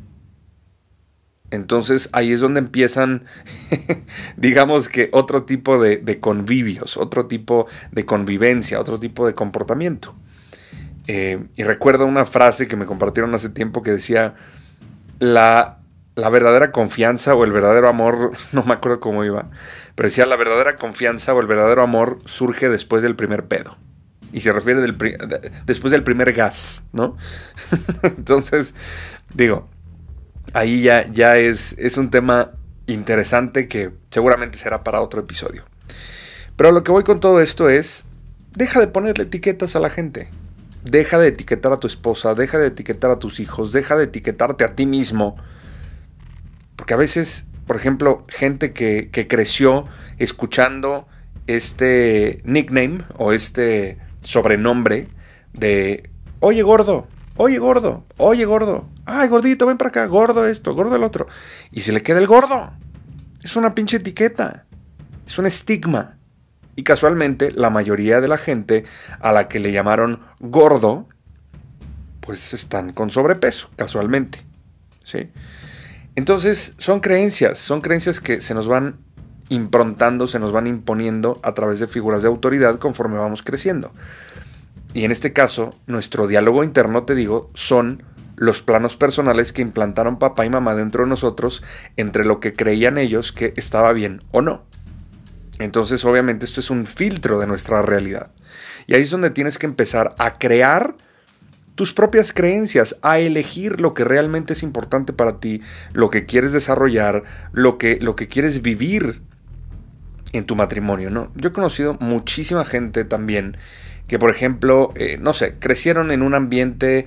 Entonces 1.52 2.09
ahí 2.12 2.32
es 2.32 2.40
donde 2.40 2.61
empiezan, 2.61 3.26
digamos 4.37 4.88
que 4.88 5.11
otro 5.12 5.44
tipo 5.44 5.78
de, 5.78 6.18
convivios, 6.18 6.97
otro 6.97 7.26
tipo 7.26 7.66
de 7.92 8.04
convivencia, 8.04 8.80
otro 8.80 8.99
tipo 8.99 9.26
de 9.26 9.35
comportamiento. 9.35 10.16
Eh, 11.06 11.44
y 11.54 11.62
recuerdo 11.62 12.06
una 12.06 12.25
frase 12.25 12.66
que 12.66 12.76
me 12.76 12.87
compartieron 12.87 13.35
hace 13.35 13.50
tiempo 13.50 13.82
que 13.82 13.92
decía, 13.92 14.35
la 15.18 15.78
la 16.14 16.28
verdadera 16.28 16.73
confianza 16.73 17.35
o 17.35 17.44
el 17.44 17.52
verdadero 17.52 17.88
amor, 17.88 18.32
no 18.52 18.64
me 18.64 18.73
acuerdo 18.73 19.00
cómo 19.00 19.25
iba, 19.25 19.50
pero 19.94 20.09
decía 20.09 20.26
la 20.26 20.37
verdadera 20.37 20.76
confianza 20.76 21.35
o 21.35 21.40
el 21.40 21.47
verdadero 21.47 21.82
amor 21.82 22.18
surge 22.25 22.68
después 22.68 23.02
del 23.02 23.16
primer 23.16 23.44
pedo. 23.47 23.76
Y 24.35 24.40
se 24.40 24.50
refiere 24.54 24.80
del 24.80 24.97
después 25.66 25.90
del 25.90 26.02
primer 26.02 26.32
gas, 26.32 26.85
¿no? 26.92 27.18
Entonces, 28.02 28.73
digo, 29.35 29.68
ahí 30.53 30.83
ya, 30.83 31.07
ya 31.11 31.39
es, 31.39 31.75
es 31.79 31.97
un 31.97 32.11
tema 32.11 32.53
interesante 32.87 33.69
que 33.69 33.93
seguramente 34.11 34.59
será 34.59 34.85
para 34.85 35.01
otro 35.01 35.21
episodio. 35.21 35.65
Pero 36.57 36.73
lo 36.73 36.85
que 36.85 36.93
voy 36.93 37.05
con 37.05 37.21
todo 37.21 37.41
esto 37.41 37.71
es, 37.71 38.05
deja 38.55 38.81
de 38.81 38.89
ponerle 38.89 39.25
etiquetas 39.25 39.77
a 39.77 39.81
la 39.81 39.91
gente. 39.91 40.29
Deja 40.85 41.19
de 41.19 41.29
etiquetar 41.29 41.73
a 41.73 41.77
tu 41.77 41.87
esposa, 41.87 42.35
deja 42.35 42.59
de 42.59 42.69
etiquetar 42.69 43.11
a 43.11 43.19
tus 43.19 43.41
hijos, 43.41 43.73
deja 43.73 43.97
de 43.97 44.05
etiquetarte 44.05 44.65
a 44.65 44.75
ti 44.75 44.85
mismo 44.85 45.37
porque 46.83 46.95
a 46.95 46.97
veces, 46.97 47.47
por 47.69 47.77
ejemplo, 47.77 48.25
gente 48.29 48.73
que, 48.73 49.09
creció 49.29 49.87
escuchando 50.19 51.07
este 51.47 52.41
nickname 52.43 53.05
o 53.19 53.33
este 53.33 53.99
sobrenombre 54.25 55.07
de, 55.53 56.11
oye 56.41 56.63
gordo, 56.63 57.07
oye 57.37 57.59
gordo, 57.59 58.05
oye 58.17 58.45
gordo, 58.45 58.89
ay 59.05 59.29
gordito, 59.29 59.67
ven 59.67 59.79
para 59.79 59.89
acá, 59.89 60.07
gordo 60.07 60.47
esto, 60.47 60.75
gordo 60.75 60.97
el 60.97 61.05
otro. 61.05 61.27
Y 61.71 61.81
se 61.83 61.93
le 61.93 62.03
queda 62.03 62.19
el 62.19 62.27
gordo. 62.27 62.73
Es 63.43 63.57
una 63.57 63.75
pinche 63.75 63.97
etiqueta. 63.97 64.65
Es 65.27 65.39
un 65.39 65.47
estigma. 65.47 66.17
Y 66.77 66.85
casualmente 66.85 67.51
la 67.53 67.71
mayoría 67.71 68.21
de 68.21 68.29
la 68.29 68.39
gente 68.39 68.85
a 69.21 69.33
la 69.33 69.49
que 69.49 69.61
le 69.61 69.73
llamaron 69.73 70.21
gordo, 70.41 71.09
pues 72.21 72.55
están 72.55 72.93
con 72.93 73.11
sobrepeso, 73.11 73.69
casualmente. 73.77 74.45
¿Sí? 75.03 75.31
Entonces, 76.15 76.75
son 76.79 77.01
creencias, 77.01 77.59
son 77.59 77.81
creencias 77.81 78.21
que 78.21 78.41
se 78.41 78.55
nos 78.55 78.69
van 78.69 78.99
improntando, 79.49 80.27
se 80.27 80.39
nos 80.39 80.53
van 80.53 80.67
imponiendo 80.67 81.41
a 81.43 81.53
través 81.53 81.79
de 81.79 81.87
figuras 81.87 82.23
de 82.23 82.29
autoridad 82.29 82.79
conforme 82.79 83.19
vamos 83.19 83.43
creciendo. 83.43 83.93
Y 84.95 85.05
en 85.05 85.11
este 85.11 85.33
caso, 85.33 85.71
nuestro 85.87 86.27
diálogo 86.27 86.65
interno, 86.65 87.05
te 87.05 87.15
digo, 87.15 87.51
son 87.55 88.03
los 88.37 88.63
planos 88.63 88.97
personales 88.97 89.53
que 89.53 89.63
implantaron 89.63 90.19
papá 90.19 90.45
y 90.45 90.51
mamá 90.51 90.75
dentro 90.75 91.05
de 91.05 91.11
nosotros 91.11 91.63
entre 91.97 92.25
lo 92.25 92.41
que 92.41 92.53
creían 92.53 92.99
ellos 92.99 93.33
que 93.33 93.55
estaba 93.57 93.93
bien 93.93 94.23
o 94.33 94.43
no. 94.43 94.65
Entonces, 95.59 96.05
obviamente, 96.05 96.45
esto 96.45 96.61
es 96.61 96.71
un 96.71 96.87
filtro 96.87 97.39
de 97.39 97.47
nuestra 97.47 97.83
realidad. 97.83 98.33
Y 98.87 98.95
ahí 98.95 99.03
es 99.03 99.11
donde 99.11 99.31
tienes 99.31 99.59
que 99.59 99.67
empezar 99.67 100.15
a 100.19 100.39
crear 100.39 100.97
tus 101.75 101.93
propias 101.93 102.33
creencias, 102.33 102.99
a 103.03 103.19
elegir 103.19 103.81
lo 103.81 103.95
que 103.95 104.05
realmente 104.05 104.53
es 104.53 104.63
importante 104.63 105.13
para 105.13 105.41
ti, 105.41 105.63
lo 105.93 106.11
que 106.11 106.27
quieres 106.27 106.53
desarrollar, 106.53 107.23
lo 107.53 107.79
que, 107.79 107.99
lo 108.01 108.17
que 108.17 108.29
quieres 108.29 108.61
vivir 108.61 109.23
en 110.33 110.45
tu 110.45 110.57
matrimonio, 110.57 111.11
¿no? 111.11 111.31
Yo 111.35 111.51
he 111.51 111.53
conocido 111.53 111.97
muchísima 112.01 112.65
gente 112.65 113.05
también 113.05 113.57
que, 114.12 114.19
por 114.19 114.28
ejemplo, 114.28 114.92
eh, 114.95 115.16
no 115.19 115.33
sé, 115.33 115.54
crecieron 115.59 116.11
en 116.11 116.21
un 116.21 116.35
ambiente 116.35 117.07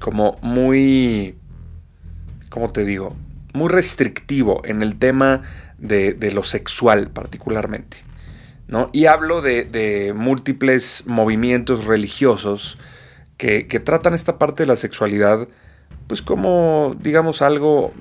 como 0.00 0.36
muy, 0.42 1.36
¿cómo 2.48 2.72
te 2.72 2.84
digo? 2.84 3.14
Muy 3.54 3.68
restrictivo 3.68 4.62
en 4.64 4.82
el 4.82 4.96
tema 4.96 5.42
de, 5.78 6.12
de 6.14 6.32
lo 6.32 6.42
sexual 6.42 7.10
particularmente. 7.10 7.98
Y 8.92 9.06
hablo 9.06 9.42
de, 9.42 10.12
múltiples 10.12 11.04
movimientos 11.06 11.84
religiosos 11.84 12.76
que, 13.36 13.62
tratan 13.84 14.14
esta 14.14 14.40
parte 14.40 14.64
de 14.64 14.66
la 14.66 14.76
sexualidad, 14.76 15.46
pues 16.08 16.20
como, 16.20 16.96
digamos, 16.98 17.42
algo 17.42 17.92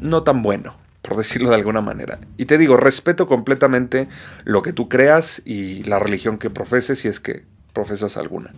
no 0.00 0.22
tan 0.22 0.42
bueno, 0.42 0.76
por 1.02 1.16
decirlo 1.16 1.50
de 1.50 1.56
alguna 1.56 1.80
manera. 1.80 2.18
Y 2.36 2.46
te 2.46 2.58
digo, 2.58 2.76
respeto 2.76 3.26
completamente 3.26 4.08
lo 4.44 4.62
que 4.62 4.72
tú 4.72 4.88
creas 4.88 5.42
y 5.44 5.82
la 5.84 5.98
religión 5.98 6.38
que 6.38 6.50
profeses, 6.50 7.00
si 7.00 7.08
es 7.08 7.20
que 7.20 7.44
profesas 7.72 8.16
alguna. 8.16 8.52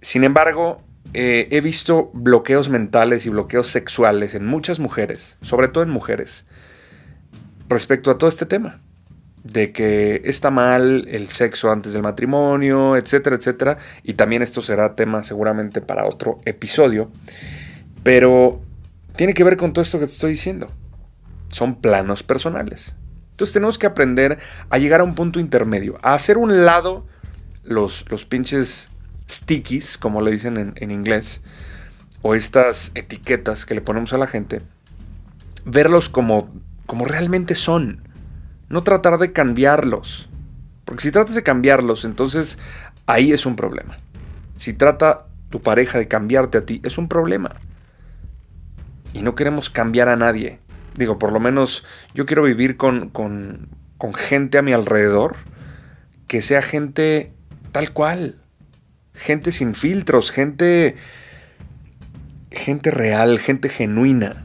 Sin 0.00 0.24
embargo, 0.24 0.82
eh, 1.12 1.48
he 1.50 1.60
visto 1.60 2.10
bloqueos 2.14 2.68
mentales 2.68 3.26
y 3.26 3.30
bloqueos 3.30 3.68
sexuales 3.68 4.34
en 4.34 4.46
muchas 4.46 4.78
mujeres, 4.78 5.36
sobre 5.42 5.68
todo 5.68 5.84
en 5.84 5.90
mujeres, 5.90 6.44
respecto 7.68 8.10
a 8.10 8.18
todo 8.18 8.30
este 8.30 8.46
tema 8.46 8.80
de 9.44 9.72
que 9.72 10.20
está 10.24 10.50
mal 10.50 11.06
el 11.08 11.28
sexo 11.28 11.70
antes 11.70 11.92
del 11.92 12.02
matrimonio, 12.02 12.96
etcétera, 12.96 13.36
etcétera. 13.36 13.78
Y 14.02 14.14
también 14.14 14.42
esto 14.42 14.62
será 14.62 14.94
tema 14.94 15.24
seguramente 15.24 15.80
para 15.80 16.06
otro 16.06 16.40
episodio. 16.44 17.10
Pero 18.02 18.60
tiene 19.16 19.34
que 19.34 19.44
ver 19.44 19.56
con 19.56 19.72
todo 19.72 19.82
esto 19.82 19.98
que 19.98 20.06
te 20.06 20.12
estoy 20.12 20.32
diciendo. 20.32 20.70
Son 21.50 21.80
planos 21.80 22.22
personales. 22.22 22.94
Entonces 23.32 23.54
tenemos 23.54 23.78
que 23.78 23.86
aprender 23.86 24.38
a 24.68 24.78
llegar 24.78 25.00
a 25.00 25.04
un 25.04 25.14
punto 25.14 25.40
intermedio, 25.40 25.98
a 26.02 26.14
hacer 26.14 26.38
un 26.38 26.64
lado 26.64 27.06
los, 27.64 28.04
los 28.10 28.24
pinches 28.24 28.88
stickies, 29.28 29.96
como 29.96 30.20
le 30.20 30.30
dicen 30.30 30.56
en, 30.56 30.74
en 30.76 30.90
inglés, 30.90 31.40
o 32.22 32.34
estas 32.34 32.92
etiquetas 32.94 33.64
que 33.64 33.74
le 33.74 33.80
ponemos 33.80 34.12
a 34.12 34.18
la 34.18 34.26
gente, 34.26 34.60
verlos 35.64 36.08
como, 36.08 36.52
como 36.86 37.04
realmente 37.04 37.54
son 37.54 38.02
no 38.68 38.82
tratar 38.82 39.18
de 39.18 39.32
cambiarlos. 39.32 40.28
Porque 40.84 41.02
si 41.02 41.10
tratas 41.10 41.34
de 41.34 41.42
cambiarlos, 41.42 42.04
entonces 42.04 42.58
ahí 43.06 43.32
es 43.32 43.46
un 43.46 43.56
problema. 43.56 43.98
Si 44.56 44.72
trata 44.72 45.26
tu 45.50 45.60
pareja 45.60 45.98
de 45.98 46.08
cambiarte 46.08 46.58
a 46.58 46.66
ti, 46.66 46.80
es 46.84 46.96
un 46.96 47.08
problema. 47.08 47.56
Y 49.12 49.22
no 49.22 49.34
queremos 49.34 49.70
cambiar 49.70 50.08
a 50.08 50.16
nadie. 50.16 50.60
Digo, 51.00 51.18
por 51.18 51.32
lo 51.32 51.40
menos 51.40 51.82
yo 52.12 52.26
quiero 52.26 52.42
vivir 52.42 52.76
con, 52.76 53.08
con, 53.08 53.70
con 53.96 54.12
gente 54.12 54.58
a 54.58 54.62
mi 54.62 54.74
alrededor 54.74 55.36
que 56.28 56.42
sea 56.42 56.60
gente 56.60 57.32
tal 57.72 57.94
cual. 57.94 58.36
Gente 59.14 59.50
sin 59.50 59.74
filtros, 59.74 60.30
gente 60.30 60.96
gente 62.50 62.90
real, 62.90 63.38
gente 63.38 63.70
genuina. 63.70 64.44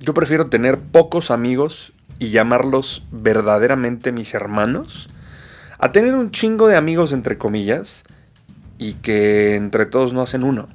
Yo 0.00 0.12
prefiero 0.12 0.48
tener 0.48 0.80
pocos 0.80 1.30
amigos 1.30 1.92
y 2.18 2.30
llamarlos 2.30 3.06
verdaderamente 3.12 4.10
mis 4.10 4.34
hermanos, 4.34 5.08
a 5.78 5.92
tener 5.92 6.16
un 6.16 6.32
chingo 6.32 6.66
de 6.66 6.74
amigos 6.74 7.12
entre 7.12 7.38
comillas 7.38 8.02
y 8.76 8.94
que 8.94 9.54
entre 9.54 9.86
todos 9.86 10.12
no 10.12 10.20
hacen 10.20 10.42
uno. 10.42 10.68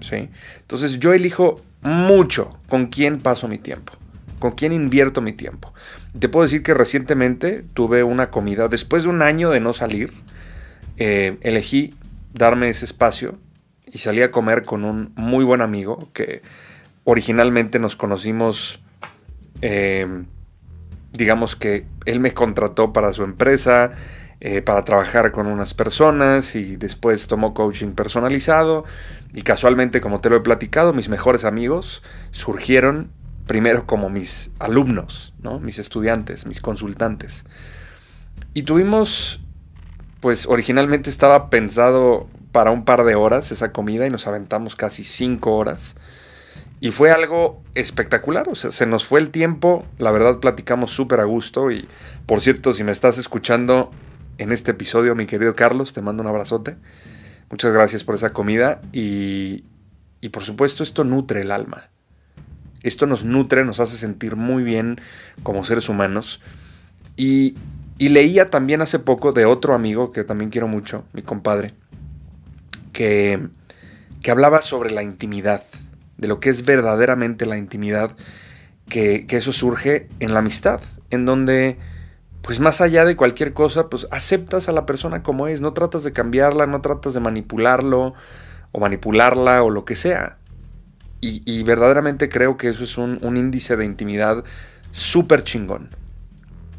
¿Sí? 0.00 0.28
Entonces 0.60 1.00
yo 1.00 1.12
elijo 1.12 1.60
mucho 1.82 2.58
con 2.68 2.86
quién 2.86 3.20
paso 3.20 3.48
mi 3.48 3.58
tiempo, 3.58 3.92
con 4.38 4.52
quién 4.52 4.72
invierto 4.72 5.20
mi 5.20 5.32
tiempo. 5.32 5.72
Te 6.18 6.28
puedo 6.28 6.44
decir 6.44 6.62
que 6.62 6.74
recientemente 6.74 7.64
tuve 7.74 8.02
una 8.02 8.30
comida, 8.30 8.68
después 8.68 9.04
de 9.04 9.08
un 9.08 9.22
año 9.22 9.50
de 9.50 9.60
no 9.60 9.72
salir, 9.72 10.12
eh, 10.96 11.38
elegí 11.42 11.94
darme 12.34 12.68
ese 12.68 12.84
espacio 12.84 13.38
y 13.90 13.98
salí 13.98 14.22
a 14.22 14.30
comer 14.30 14.62
con 14.62 14.84
un 14.84 15.12
muy 15.16 15.44
buen 15.44 15.60
amigo 15.60 16.08
que 16.12 16.42
originalmente 17.04 17.78
nos 17.78 17.96
conocimos 17.96 18.80
eh, 19.62 20.24
digamos 21.12 21.56
que 21.56 21.86
él 22.06 22.20
me 22.20 22.32
contrató 22.32 22.92
para 22.92 23.12
su 23.12 23.24
empresa, 23.24 23.92
eh, 24.42 24.62
para 24.62 24.84
trabajar 24.84 25.32
con 25.32 25.46
unas 25.46 25.74
personas 25.74 26.56
y 26.56 26.76
después 26.76 27.26
tomó 27.28 27.52
coaching 27.52 27.92
personalizado 27.92 28.84
y 29.34 29.42
casualmente, 29.42 30.00
como 30.00 30.20
te 30.20 30.30
lo 30.30 30.36
he 30.36 30.40
platicado, 30.40 30.94
mis 30.94 31.10
mejores 31.10 31.44
amigos 31.44 32.02
surgieron 32.30 33.10
primero 33.46 33.86
como 33.86 34.08
mis 34.08 34.50
alumnos, 34.58 35.34
¿no? 35.42 35.60
mis 35.60 35.78
estudiantes, 35.78 36.46
mis 36.46 36.62
consultantes. 36.62 37.44
Y 38.54 38.62
tuvimos, 38.62 39.40
pues 40.20 40.46
originalmente 40.46 41.10
estaba 41.10 41.50
pensado 41.50 42.26
para 42.50 42.70
un 42.70 42.84
par 42.84 43.04
de 43.04 43.16
horas 43.16 43.52
esa 43.52 43.72
comida 43.72 44.06
y 44.06 44.10
nos 44.10 44.26
aventamos 44.26 44.74
casi 44.74 45.04
cinco 45.04 45.56
horas. 45.56 45.96
Y 46.80 46.92
fue 46.92 47.10
algo 47.10 47.62
espectacular, 47.74 48.48
o 48.48 48.54
sea, 48.54 48.72
se 48.72 48.86
nos 48.86 49.04
fue 49.04 49.20
el 49.20 49.28
tiempo, 49.28 49.84
la 49.98 50.10
verdad 50.12 50.38
platicamos 50.38 50.92
súper 50.92 51.20
a 51.20 51.24
gusto 51.24 51.70
y 51.70 51.86
por 52.24 52.40
cierto, 52.40 52.72
si 52.72 52.84
me 52.84 52.92
estás 52.92 53.18
escuchando 53.18 53.90
en 54.40 54.52
este 54.52 54.70
episodio, 54.72 55.14
mi 55.14 55.26
querido 55.26 55.54
Carlos, 55.54 55.92
te 55.92 56.02
mando 56.02 56.22
un 56.22 56.28
abrazote. 56.28 56.76
Muchas 57.50 57.72
gracias 57.72 58.04
por 58.04 58.14
esa 58.14 58.30
comida 58.30 58.80
y, 58.92 59.64
y 60.20 60.30
por 60.30 60.42
supuesto 60.42 60.82
esto 60.82 61.04
nutre 61.04 61.42
el 61.42 61.50
alma. 61.50 61.90
Esto 62.82 63.06
nos 63.06 63.24
nutre, 63.24 63.64
nos 63.64 63.80
hace 63.80 63.96
sentir 63.96 64.36
muy 64.36 64.62
bien 64.62 65.00
como 65.42 65.64
seres 65.64 65.88
humanos. 65.88 66.40
Y, 67.16 67.54
y 67.98 68.08
leía 68.08 68.48
también 68.48 68.80
hace 68.80 68.98
poco 68.98 69.32
de 69.32 69.44
otro 69.44 69.74
amigo 69.74 70.10
que 70.10 70.24
también 70.24 70.50
quiero 70.50 70.68
mucho, 70.68 71.04
mi 71.12 71.22
compadre, 71.22 71.74
que, 72.92 73.46
que 74.22 74.30
hablaba 74.30 74.62
sobre 74.62 74.90
la 74.90 75.02
intimidad 75.02 75.64
de 76.16 76.28
lo 76.28 76.38
que 76.38 76.50
es 76.50 76.64
verdaderamente 76.64 77.46
la 77.46 77.56
intimidad, 77.56 78.12
que, 78.88 79.26
eso 79.28 79.52
surge 79.52 80.08
en 80.18 80.34
la 80.34 80.40
amistad, 80.40 80.80
en 81.10 81.24
donde, 81.24 81.78
pues 82.42 82.60
más 82.60 82.80
allá 82.80 83.04
de 83.04 83.16
cualquier 83.16 83.52
cosa, 83.52 83.88
pues 83.88 84.06
aceptas 84.10 84.68
a 84.68 84.72
la 84.72 84.86
persona 84.86 85.22
como 85.22 85.46
es, 85.46 85.60
no 85.60 85.72
tratas 85.72 86.02
de 86.02 86.12
cambiarla, 86.12 86.66
no 86.66 86.80
tratas 86.80 87.14
de 87.14 87.20
manipularlo 87.20 88.14
o 88.72 88.80
manipularla 88.80 89.62
o 89.62 89.70
lo 89.70 89.84
que 89.84 89.96
sea. 89.96 90.38
Y, 91.22 91.62
verdaderamente 91.64 92.30
creo 92.30 92.56
que 92.56 92.70
eso 92.70 92.82
es 92.82 92.96
un, 92.96 93.18
un 93.20 93.36
índice 93.36 93.76
de 93.76 93.84
intimidad 93.84 94.42
súper 94.90 95.44
chingón. 95.44 95.90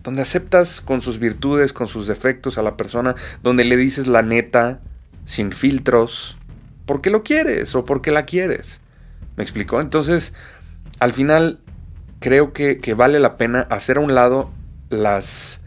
Donde 0.04 0.24
aceptas 0.24 0.82
con 0.82 1.02
sus 1.02 1.19
virtudes, 1.19 1.74
con 1.74 1.88
sus 1.88 2.08
defectos 2.08 2.58
a 2.58 2.63
la 2.63 2.76
persona, 2.76 3.15
donde 3.43 3.65
le 3.65 3.78
dices 3.78 4.08
la 4.08 4.24
neta, 4.24 4.80
sin 5.26 5.52
filtros, 5.52 6.39
porque 6.88 7.12
lo 7.12 7.21
quieres 7.21 7.76
o 7.76 7.86
porque 7.86 8.10
la 8.10 8.26
quieres. 8.26 8.82
¿Me 9.38 9.43
explicó? 9.43 9.80
Entonces, 9.80 10.34
al 11.00 11.13
final, 11.13 11.60
creo 12.19 12.54
que, 12.54 12.93
vale 12.95 13.19
la 13.19 13.38
pena 13.38 13.62
hacer 13.69 13.97
a 13.97 14.02
un 14.02 14.13
lado 14.13 14.52
las, 14.91 15.62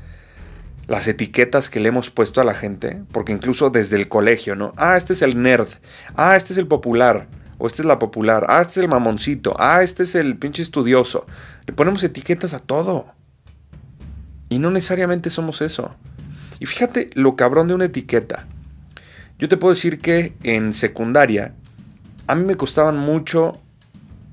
las 0.86 1.08
etiquetas 1.08 1.68
que 1.68 1.80
le 1.80 1.88
hemos 1.88 2.10
puesto 2.10 2.40
a 2.40 2.44
la 2.44 2.54
gente, 2.54 3.02
porque 3.12 3.32
incluso 3.32 3.70
desde 3.70 3.96
el 3.96 4.08
colegio, 4.08 4.54
¿no? 4.54 4.72
Ah, 4.76 4.96
este 4.96 5.14
es 5.14 5.22
el 5.22 5.42
nerd, 5.42 5.68
ah, 6.14 6.36
este 6.36 6.52
es 6.52 6.58
el 6.58 6.66
popular, 6.66 7.26
o 7.58 7.66
este 7.66 7.82
es 7.82 7.86
la 7.86 7.98
popular, 7.98 8.46
ah, 8.48 8.60
este 8.60 8.80
es 8.80 8.84
el 8.84 8.88
mamoncito, 8.88 9.54
ah, 9.58 9.82
este 9.82 10.02
es 10.02 10.14
el 10.14 10.36
pinche 10.36 10.62
estudioso. 10.62 11.26
Le 11.66 11.72
ponemos 11.72 12.02
etiquetas 12.02 12.54
a 12.54 12.58
todo. 12.58 13.06
Y 14.48 14.58
no 14.58 14.70
necesariamente 14.70 15.30
somos 15.30 15.62
eso. 15.62 15.94
Y 16.60 16.66
fíjate 16.66 17.10
lo 17.14 17.36
cabrón 17.36 17.68
de 17.68 17.74
una 17.74 17.86
etiqueta. 17.86 18.46
Yo 19.38 19.48
te 19.48 19.56
puedo 19.56 19.74
decir 19.74 19.98
que 19.98 20.34
en 20.42 20.74
secundaria 20.74 21.54
a 22.26 22.34
mí 22.34 22.44
me 22.44 22.56
costaban 22.56 22.96
mucho 22.96 23.60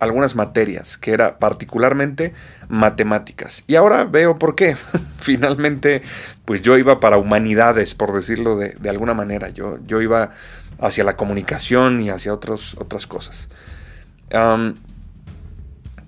algunas 0.01 0.35
materias, 0.35 0.97
que 0.97 1.11
era 1.11 1.37
particularmente 1.37 2.33
matemáticas. 2.67 3.63
Y 3.67 3.75
ahora 3.75 4.03
veo 4.03 4.35
por 4.35 4.55
qué. 4.55 4.75
Finalmente, 5.19 6.01
pues 6.43 6.63
yo 6.63 6.75
iba 6.77 6.99
para 6.99 7.17
humanidades, 7.17 7.93
por 7.93 8.11
decirlo 8.11 8.57
de, 8.57 8.89
alguna 8.89 9.13
manera. 9.13 9.49
Yo, 9.49 9.77
yo, 9.85 10.01
iba 10.01 10.31
hacia 10.79 11.03
la 11.03 11.15
comunicación 11.15 12.01
y 12.01 12.09
hacia 12.09 12.33
otras 12.33 13.05
cosas. 13.07 13.47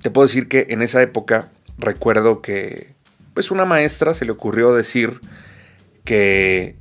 te 0.02 0.10
puedo 0.10 0.26
decir 0.28 0.48
que 0.48 0.66
en 0.70 0.82
esa 0.82 1.04
época 1.04 1.50
recuerdo 1.78 2.42
que 2.42 2.94
pues 3.36 3.52
una 3.52 3.66
maestra 3.66 4.16
se 4.16 4.26
le 4.26 4.32
ocurrió 4.32 4.74
decir 4.74 5.22
que 6.04 6.76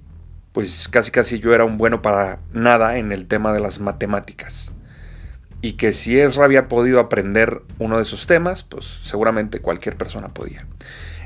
pues 0.52 0.88
casi 0.88 1.10
casi 1.10 1.38
yo 1.40 1.54
era 1.54 1.64
un 1.64 1.76
bueno 1.76 2.00
para 2.00 2.38
nada 2.52 2.96
en 2.96 3.12
el 3.12 3.26
tema 3.26 3.52
de 3.52 3.60
las 3.60 3.80
matemáticas 3.80 4.72
y 5.62 5.74
que 5.74 5.92
si 5.92 6.18
Ezra 6.18 6.44
había 6.44 6.68
podido 6.68 6.98
aprender 6.98 7.62
uno 7.78 7.96
de 7.96 8.02
esos 8.02 8.26
temas, 8.26 8.64
pues 8.64 8.84
seguramente 8.84 9.60
cualquier 9.60 9.96
persona 9.96 10.34
podía. 10.34 10.66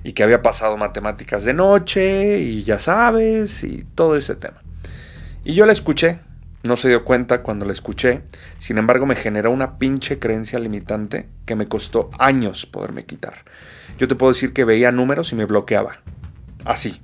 Y 0.05 0.13
que 0.13 0.23
había 0.23 0.43
pasado 0.43 0.77
matemáticas 0.77 1.45
de 1.45 1.55
noche 1.55 2.39
y 2.41 2.63
ya 2.63 2.79
sabes, 2.79 3.65
y 3.65 3.85
todo 3.95 4.15
ese 4.15 4.37
tema. 4.37 4.63
Y 5.43 5.55
yo 5.55 5.65
la 5.65 5.73
escuché, 5.73 6.19
no 6.63 6.77
se 6.77 6.89
dio 6.89 7.03
cuenta 7.05 7.43
cuando 7.43 7.65
la 7.65 7.73
escuché, 7.73 8.23
sin 8.59 8.77
embargo 8.77 9.07
me 9.07 9.17
generó 9.17 9.51
una 9.51 9.79
pinche 9.79 10.19
creencia 10.19 10.59
limitante 10.59 11.29
que 11.47 11.57
me 11.57 11.67
costó 11.67 12.11
años 12.19 12.67
poderme 12.67 13.07
quitar. 13.07 13.45
Yo 13.99 14.07
te 14.07 14.17
puedo 14.17 14.35
decir 14.35 14.53
que 14.53 14.67
veía 14.67 14.93
números 14.93 15.33
y 15.33 15.35
me 15.35 15.47
bloqueaba. 15.47 16.03
Así, 16.67 17.01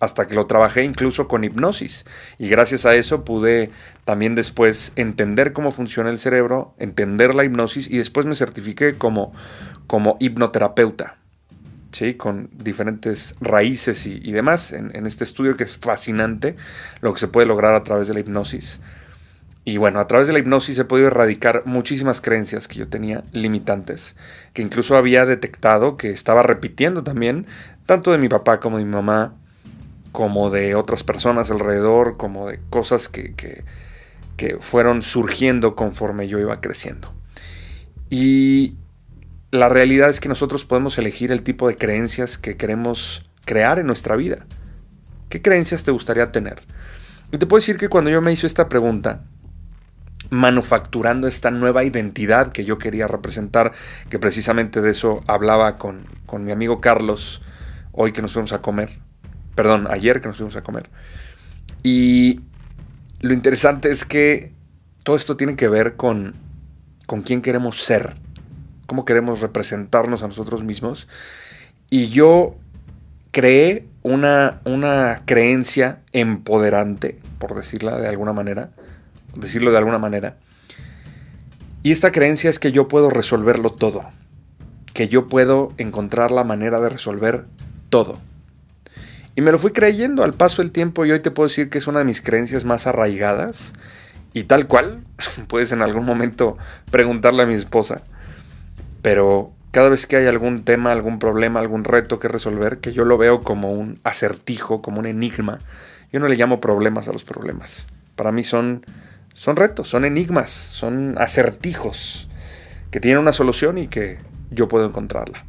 hasta 0.00 0.26
que 0.26 0.34
lo 0.34 0.46
trabajé 0.46 0.84
incluso 0.84 1.28
con 1.28 1.44
hipnosis. 1.44 2.04
Y 2.38 2.48
gracias 2.48 2.86
a 2.86 2.94
eso 2.94 3.24
pude 3.24 3.70
también 4.04 4.34
después 4.34 4.92
entender 4.96 5.52
cómo 5.52 5.72
funciona 5.72 6.10
el 6.10 6.18
cerebro, 6.18 6.74
entender 6.78 7.34
la 7.34 7.44
hipnosis 7.44 7.90
y 7.90 7.98
después 7.98 8.26
me 8.26 8.34
certifiqué 8.34 8.94
como, 8.94 9.32
como 9.86 10.16
hipnoterapeuta. 10.20 11.18
¿sí? 11.92 12.14
con 12.14 12.50
diferentes 12.52 13.36
raíces 13.40 14.04
y, 14.06 14.32
demás 14.32 14.72
en, 14.72 14.90
en, 14.96 15.06
este 15.06 15.22
estudio 15.22 15.56
que 15.56 15.62
es 15.62 15.76
fascinante 15.76 16.56
lo 17.00 17.14
que 17.14 17.20
se 17.20 17.28
puede 17.28 17.46
lograr 17.46 17.76
a 17.76 17.84
través 17.84 18.08
de 18.08 18.14
la 18.14 18.20
hipnosis. 18.20 18.80
Y 19.64 19.78
bueno, 19.78 19.98
a 19.98 20.06
través 20.06 20.26
de 20.26 20.34
la 20.34 20.40
hipnosis 20.40 20.78
he 20.78 20.84
podido 20.84 21.06
erradicar 21.06 21.62
muchísimas 21.64 22.20
creencias 22.20 22.68
que 22.68 22.76
yo 22.76 22.88
tenía 22.88 23.24
limitantes, 23.32 24.14
que 24.52 24.60
incluso 24.60 24.96
había 24.96 25.24
detectado 25.24 25.96
que 25.96 26.10
estaba 26.10 26.42
repitiendo 26.42 27.02
también, 27.02 27.46
tanto 27.86 28.12
de 28.12 28.18
mi 28.18 28.28
papá 28.28 28.60
como 28.60 28.76
de 28.76 28.84
mi 28.84 28.90
mamá, 28.90 29.34
como 30.14 30.48
de 30.48 30.76
otras 30.76 31.02
personas 31.02 31.50
alrededor, 31.50 32.16
como 32.16 32.46
de 32.46 32.60
cosas 32.70 33.08
que, 33.08 33.34
que, 33.34 33.64
fueron 34.60 35.02
surgiendo 35.02 35.74
conforme 35.74 36.28
yo 36.28 36.38
iba 36.38 36.60
creciendo. 36.60 37.12
Y 38.10 38.76
la 39.50 39.68
realidad 39.68 40.10
es 40.10 40.20
que 40.20 40.28
nosotros 40.28 40.64
podemos 40.64 40.98
elegir 40.98 41.32
el 41.32 41.42
tipo 41.42 41.66
de 41.66 41.74
creencias 41.74 42.38
que 42.38 42.56
queremos 42.56 43.28
crear 43.44 43.80
en 43.80 43.88
nuestra 43.88 44.14
vida. 44.14 44.46
¿Qué 45.30 45.42
creencias 45.42 45.82
te 45.82 45.90
gustaría 45.90 46.30
tener? 46.30 46.62
Y 47.32 47.38
te 47.38 47.46
puedo 47.46 47.60
decir 47.60 47.76
que 47.76 47.88
cuando 47.88 48.10
yo 48.10 48.22
me 48.22 48.32
hice 48.32 48.46
esta 48.46 48.68
pregunta, 48.68 49.24
manufacturando 50.30 51.26
esta 51.26 51.50
nueva 51.50 51.82
identidad 51.82 52.52
que 52.52 52.64
yo 52.64 52.78
quería 52.78 53.08
representar, 53.08 53.72
que 54.10 54.20
precisamente 54.20 54.80
de 54.80 54.92
eso 54.92 55.22
hablaba 55.26 55.76
con, 55.76 56.06
con 56.24 56.44
mi 56.44 56.52
amigo 56.52 56.80
Carlos, 56.80 57.42
hoy 57.90 58.12
que 58.12 58.22
nos 58.22 58.32
fuimos 58.32 58.52
a 58.52 58.62
comer, 58.62 59.02
Perdón, 59.54 59.86
ayer 59.90 60.20
que 60.20 60.28
nos 60.28 60.36
fuimos 60.36 60.56
a 60.56 60.62
comer. 60.62 60.90
Y 61.82 62.40
lo 63.20 63.32
interesante 63.32 63.90
es 63.90 64.04
que 64.04 64.52
todo 65.02 65.16
esto 65.16 65.36
tiene 65.36 65.56
que 65.56 65.68
ver 65.68 65.96
con, 65.96 66.34
con 67.06 67.22
quién 67.22 67.42
queremos 67.42 67.82
ser, 67.82 68.16
cómo 68.86 69.04
queremos 69.04 69.40
representarnos 69.40 70.22
a 70.22 70.28
nosotros 70.28 70.64
mismos. 70.64 71.08
Y 71.90 72.08
yo 72.08 72.56
creé 73.30 73.86
una, 74.02 74.60
una 74.64 75.22
creencia 75.24 76.00
empoderante, 76.12 77.20
por 77.38 77.54
decirla 77.54 77.98
de 78.00 78.08
alguna 78.08 78.32
manera, 78.32 78.70
decirlo 79.34 79.70
de 79.70 79.78
alguna 79.78 79.98
manera. 79.98 80.36
Y 81.82 81.92
esta 81.92 82.12
creencia 82.12 82.48
es 82.48 82.58
que 82.58 82.72
yo 82.72 82.88
puedo 82.88 83.10
resolverlo 83.10 83.72
todo, 83.72 84.04
que 84.94 85.08
yo 85.08 85.28
puedo 85.28 85.74
encontrar 85.76 86.30
la 86.30 86.44
manera 86.44 86.80
de 86.80 86.88
resolver 86.88 87.44
todo. 87.90 88.18
Y 89.36 89.40
me 89.40 89.50
lo 89.50 89.58
fui 89.58 89.72
creyendo 89.72 90.22
al 90.22 90.34
paso 90.34 90.62
del 90.62 90.70
tiempo 90.70 91.04
y 91.04 91.12
hoy 91.12 91.20
te 91.20 91.30
puedo 91.30 91.48
decir 91.48 91.68
que 91.68 91.78
es 91.78 91.86
una 91.86 92.00
de 92.00 92.04
mis 92.04 92.20
creencias 92.20 92.64
más 92.64 92.86
arraigadas 92.86 93.72
y 94.32 94.44
tal 94.44 94.66
cual, 94.66 95.02
puedes 95.48 95.72
en 95.72 95.82
algún 95.82 96.04
momento 96.04 96.56
preguntarle 96.90 97.42
a 97.42 97.46
mi 97.46 97.54
esposa, 97.54 98.02
pero 99.02 99.52
cada 99.70 99.88
vez 99.88 100.06
que 100.06 100.16
hay 100.16 100.26
algún 100.26 100.64
tema, 100.64 100.92
algún 100.92 101.18
problema, 101.18 101.58
algún 101.58 101.82
reto 101.82 102.20
que 102.20 102.28
resolver, 102.28 102.78
que 102.78 102.92
yo 102.92 103.04
lo 103.04 103.18
veo 103.18 103.40
como 103.40 103.72
un 103.72 103.98
acertijo, 104.04 104.82
como 104.82 105.00
un 105.00 105.06
enigma, 105.06 105.58
yo 106.12 106.20
no 106.20 106.28
le 106.28 106.36
llamo 106.36 106.60
problemas 106.60 107.08
a 107.08 107.12
los 107.12 107.24
problemas. 107.24 107.88
Para 108.14 108.30
mí 108.30 108.44
son, 108.44 108.86
son 109.34 109.56
retos, 109.56 109.88
son 109.88 110.04
enigmas, 110.04 110.52
son 110.52 111.16
acertijos 111.18 112.28
que 112.92 113.00
tienen 113.00 113.18
una 113.18 113.32
solución 113.32 113.78
y 113.78 113.88
que 113.88 114.18
yo 114.52 114.68
puedo 114.68 114.86
encontrarla. 114.86 115.44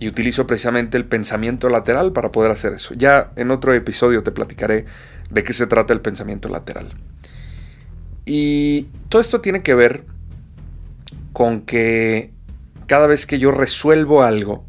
Y 0.00 0.08
utilizo 0.08 0.46
precisamente 0.46 0.96
el 0.96 1.04
pensamiento 1.06 1.68
lateral 1.68 2.12
para 2.12 2.30
poder 2.30 2.50
hacer 2.50 2.72
eso. 2.72 2.94
Ya 2.94 3.32
en 3.36 3.50
otro 3.50 3.72
episodio 3.72 4.22
te 4.22 4.32
platicaré 4.32 4.86
de 5.30 5.44
qué 5.44 5.52
se 5.52 5.66
trata 5.66 5.92
el 5.92 6.00
pensamiento 6.00 6.48
lateral. 6.48 6.92
Y 8.24 8.88
todo 9.08 9.20
esto 9.20 9.40
tiene 9.40 9.62
que 9.62 9.74
ver 9.74 10.04
con 11.32 11.60
que 11.62 12.32
cada 12.86 13.06
vez 13.06 13.26
que 13.26 13.38
yo 13.38 13.50
resuelvo 13.50 14.22
algo 14.22 14.64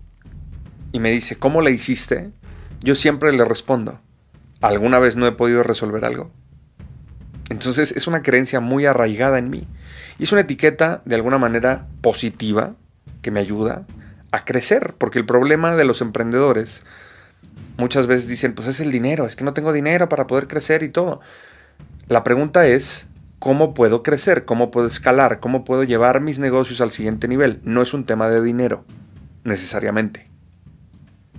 y 0.92 1.00
me 1.00 1.12
dice, 1.12 1.38
¿cómo 1.38 1.62
le 1.62 1.72
hiciste? 1.72 2.32
Yo 2.82 2.96
siempre 2.96 3.34
le 3.34 3.46
respondo, 3.46 4.00
¿alguna 4.62 5.00
vez 5.00 5.16
no 5.16 5.28
he 5.28 5.32
podido 5.32 5.64
resolver 5.64 6.06
algo? 6.06 6.32
Entonces 7.50 7.92
es 7.92 8.08
una 8.08 8.24
creencia 8.24 8.60
muy 8.60 8.86
arraigada 8.86 9.38
en 9.38 9.50
mí. 9.50 9.68
Y 10.18 10.24
es 10.24 10.32
una 10.32 10.42
etiqueta 10.42 11.02
de 11.06 11.16
alguna 11.16 11.38
manera 11.38 11.88
positiva 12.02 12.76
que 13.22 13.32
me 13.32 13.40
ayuda 13.40 13.86
a 14.36 14.44
crecer, 14.44 14.96
porque 14.98 15.20
el 15.20 15.26
problema 15.26 15.76
de 15.76 15.86
los 15.86 16.02
emprendedores 16.02 16.84
muchas 17.78 18.06
veces 18.06 18.28
dicen, 18.28 18.54
pues 18.54 18.68
es 18.68 18.82
el 18.82 18.92
dinero, 18.92 19.26
es 19.26 19.36
que 19.36 19.46
no 19.46 19.54
tengo 19.54 19.72
dinero 19.72 20.10
para 20.10 20.28
poder 20.28 20.48
crecer 20.48 20.84
y 20.84 20.90
todo. 20.90 21.22
La 22.10 22.24
pregunta 22.24 22.68
es, 22.68 23.08
¿cómo 23.40 23.74
puedo 23.74 24.04
crecer? 24.04 24.44
¿Cómo 24.44 24.72
puedo 24.72 24.88
escalar? 24.88 25.40
¿Cómo 25.40 25.64
puedo 25.64 25.84
llevar 25.84 26.20
mis 26.20 26.40
negocios 26.40 26.82
al 26.82 26.92
siguiente 26.92 27.28
nivel? 27.30 27.62
No 27.64 27.82
es 27.82 27.94
un 27.94 28.06
tema 28.06 28.30
de 28.30 28.42
dinero, 28.42 28.84
necesariamente. 29.46 30.28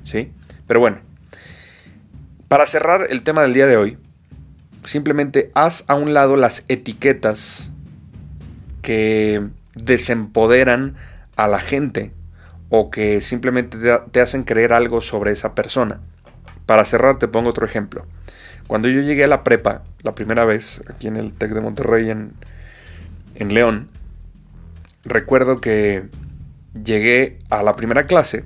¿Sí? 0.05 0.33
Pero 0.67 0.81
bueno, 0.81 1.01
para 2.49 2.67
cerrar 2.67 3.07
el 3.11 3.23
tema 3.23 3.43
del 3.43 3.53
día 3.53 3.67
de 3.67 3.77
hoy, 3.77 3.99
simplemente 4.85 5.51
haz 5.55 5.85
a 5.89 5.95
un 5.97 6.15
lado 6.15 6.37
las 6.37 6.65
etiquetas 6.69 7.73
que 8.81 9.51
desempoderan 9.75 10.97
a 11.37 11.47
la 11.49 11.61
gente 11.61 12.16
o 12.69 12.91
que 12.91 13.21
simplemente 13.21 13.79
te 14.11 14.21
hacen 14.21 14.45
creer 14.45 14.73
algo 14.73 15.01
sobre 15.01 15.33
esa 15.33 15.55
persona. 15.55 16.01
Para 16.67 16.85
cerrar 16.85 17.19
te 17.19 17.29
pongo 17.29 17.51
otro 17.51 17.67
ejemplo. 17.67 18.07
Cuando 18.67 18.89
yo 18.89 19.01
llegué 19.01 19.25
a 19.25 19.29
la 19.29 19.45
prepa, 19.45 19.83
la 20.03 20.15
primera 20.15 20.45
vez, 20.45 20.83
aquí 20.89 21.07
en 21.07 21.17
el 21.17 21.33
TEC 21.33 21.53
de 21.53 21.61
Monterrey, 21.61 22.11
en, 22.11 22.33
en 23.37 23.55
León, 23.55 23.89
recuerdo 25.05 25.61
que 25.61 26.09
llegué 26.85 27.39
a 27.49 27.63
la 27.63 27.77
primera 27.77 28.07
clase 28.07 28.45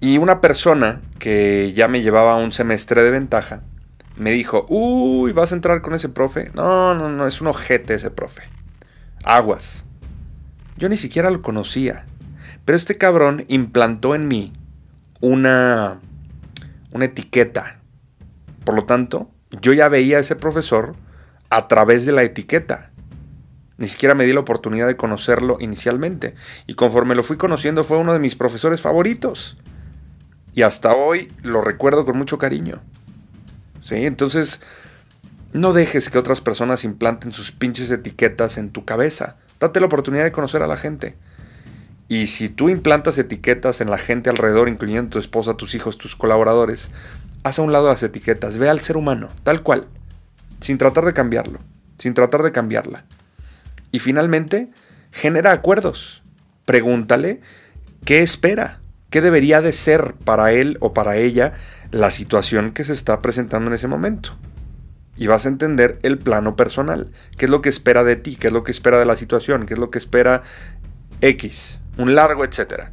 y 0.00 0.18
una 0.18 0.40
persona 0.40 1.00
que 1.18 1.72
ya 1.74 1.86
me 1.88 2.02
llevaba 2.02 2.36
un 2.36 2.52
semestre 2.52 3.02
de 3.02 3.10
ventaja 3.10 3.62
me 4.16 4.30
dijo, 4.30 4.66
uy, 4.68 5.32
¿vas 5.32 5.52
a 5.52 5.54
entrar 5.54 5.82
con 5.82 5.94
ese 5.94 6.08
profe? 6.08 6.50
No, 6.54 6.94
no, 6.94 7.10
no, 7.10 7.26
es 7.26 7.40
un 7.40 7.48
ojete 7.48 7.94
ese 7.94 8.10
profe. 8.10 8.42
Aguas. 9.24 9.84
Yo 10.76 10.88
ni 10.88 10.96
siquiera 10.96 11.30
lo 11.30 11.42
conocía. 11.42 12.06
Pero 12.66 12.76
este 12.76 12.98
cabrón 12.98 13.44
implantó 13.48 14.14
en 14.16 14.28
mí 14.28 14.52
una, 15.20 16.00
una 16.90 17.04
etiqueta. 17.04 17.78
Por 18.64 18.74
lo 18.74 18.84
tanto, 18.84 19.30
yo 19.62 19.72
ya 19.72 19.88
veía 19.88 20.18
a 20.18 20.20
ese 20.20 20.34
profesor 20.34 20.96
a 21.48 21.68
través 21.68 22.04
de 22.04 22.12
la 22.12 22.24
etiqueta. 22.24 22.90
Ni 23.78 23.86
siquiera 23.86 24.16
me 24.16 24.24
di 24.24 24.32
la 24.32 24.40
oportunidad 24.40 24.88
de 24.88 24.96
conocerlo 24.96 25.58
inicialmente. 25.60 26.34
Y 26.66 26.74
conforme 26.74 27.14
lo 27.14 27.22
fui 27.22 27.36
conociendo 27.36 27.84
fue 27.84 27.98
uno 27.98 28.12
de 28.12 28.18
mis 28.18 28.34
profesores 28.34 28.80
favoritos. 28.80 29.56
Y 30.52 30.62
hasta 30.62 30.96
hoy 30.96 31.30
lo 31.42 31.60
recuerdo 31.60 32.04
con 32.04 32.18
mucho 32.18 32.36
cariño. 32.36 32.82
¿Sí? 33.80 34.06
Entonces, 34.06 34.60
no 35.52 35.72
dejes 35.72 36.10
que 36.10 36.18
otras 36.18 36.40
personas 36.40 36.82
implanten 36.82 37.30
sus 37.30 37.52
pinches 37.52 37.92
etiquetas 37.92 38.58
en 38.58 38.70
tu 38.70 38.84
cabeza. 38.84 39.36
Date 39.60 39.78
la 39.78 39.86
oportunidad 39.86 40.24
de 40.24 40.32
conocer 40.32 40.64
a 40.64 40.66
la 40.66 40.76
gente. 40.76 41.14
Y 42.08 42.28
si 42.28 42.48
tú 42.48 42.68
implantas 42.68 43.18
etiquetas 43.18 43.80
en 43.80 43.90
la 43.90 43.98
gente 43.98 44.30
alrededor, 44.30 44.68
incluyendo 44.68 45.10
tu 45.10 45.18
esposa, 45.18 45.56
tus 45.56 45.74
hijos, 45.74 45.98
tus 45.98 46.14
colaboradores, 46.14 46.90
haz 47.42 47.58
a 47.58 47.62
un 47.62 47.72
lado 47.72 47.88
las 47.88 48.02
etiquetas, 48.02 48.58
ve 48.58 48.68
al 48.68 48.80
ser 48.80 48.96
humano, 48.96 49.28
tal 49.42 49.62
cual, 49.62 49.88
sin 50.60 50.78
tratar 50.78 51.04
de 51.04 51.14
cambiarlo, 51.14 51.58
sin 51.98 52.14
tratar 52.14 52.42
de 52.42 52.52
cambiarla. 52.52 53.04
Y 53.90 53.98
finalmente, 53.98 54.70
genera 55.10 55.52
acuerdos. 55.52 56.22
Pregúntale 56.64 57.40
qué 58.04 58.22
espera, 58.22 58.80
qué 59.10 59.20
debería 59.20 59.62
de 59.62 59.72
ser 59.72 60.14
para 60.24 60.52
él 60.52 60.76
o 60.80 60.92
para 60.92 61.16
ella 61.16 61.54
la 61.90 62.10
situación 62.10 62.72
que 62.72 62.84
se 62.84 62.92
está 62.92 63.22
presentando 63.22 63.68
en 63.68 63.74
ese 63.74 63.88
momento. 63.88 64.36
Y 65.16 65.28
vas 65.28 65.46
a 65.46 65.48
entender 65.48 65.98
el 66.02 66.18
plano 66.18 66.56
personal, 66.56 67.10
qué 67.38 67.46
es 67.46 67.50
lo 67.50 67.62
que 67.62 67.70
espera 67.70 68.04
de 68.04 68.16
ti, 68.16 68.36
qué 68.36 68.48
es 68.48 68.52
lo 68.52 68.64
que 68.64 68.72
espera 68.72 68.98
de 68.98 69.06
la 69.06 69.16
situación, 69.16 69.64
qué 69.64 69.74
es 69.74 69.80
lo 69.80 69.90
que 69.90 69.98
espera 69.98 70.42
X, 71.20 71.80
un 71.98 72.14
largo, 72.14 72.44
etcétera. 72.44 72.92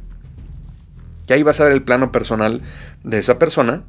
Y 1.28 1.32
ahí 1.32 1.42
vas 1.42 1.60
a 1.60 1.64
ver 1.64 1.72
el 1.72 1.82
plano 1.82 2.12
personal 2.12 2.62
de 3.02 3.18
esa 3.18 3.38
persona 3.38 3.84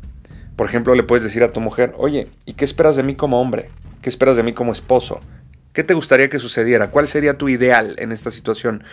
por 0.55 0.67
ejemplo, 0.67 0.95
le 0.95 1.03
puedes 1.03 1.23
decir 1.23 1.43
a 1.43 1.51
tu 1.51 1.59
mujer, 1.59 1.93
oye, 1.97 2.29
¿y 2.45 2.53
qué 2.53 2.63
esperas 2.63 2.95
de 2.95 3.03
mí 3.03 3.15
como 3.15 3.41
hombre? 3.41 3.69
¿Qué 4.01 4.09
esperas 4.09 4.37
de 4.37 4.43
mí 4.43 4.53
como 4.53 4.71
esposo? 4.71 5.19
¿Qué 5.75 5.83
te 5.83 5.93
gustaría 5.93 6.29
que 6.29 6.39
sucediera? 6.39 6.89
¿Cuál 6.89 7.09
sería 7.09 7.37
tu 7.37 7.49
ideal 7.49 7.95
en 7.97 8.13
esta 8.13 8.31
situación? 8.31 8.85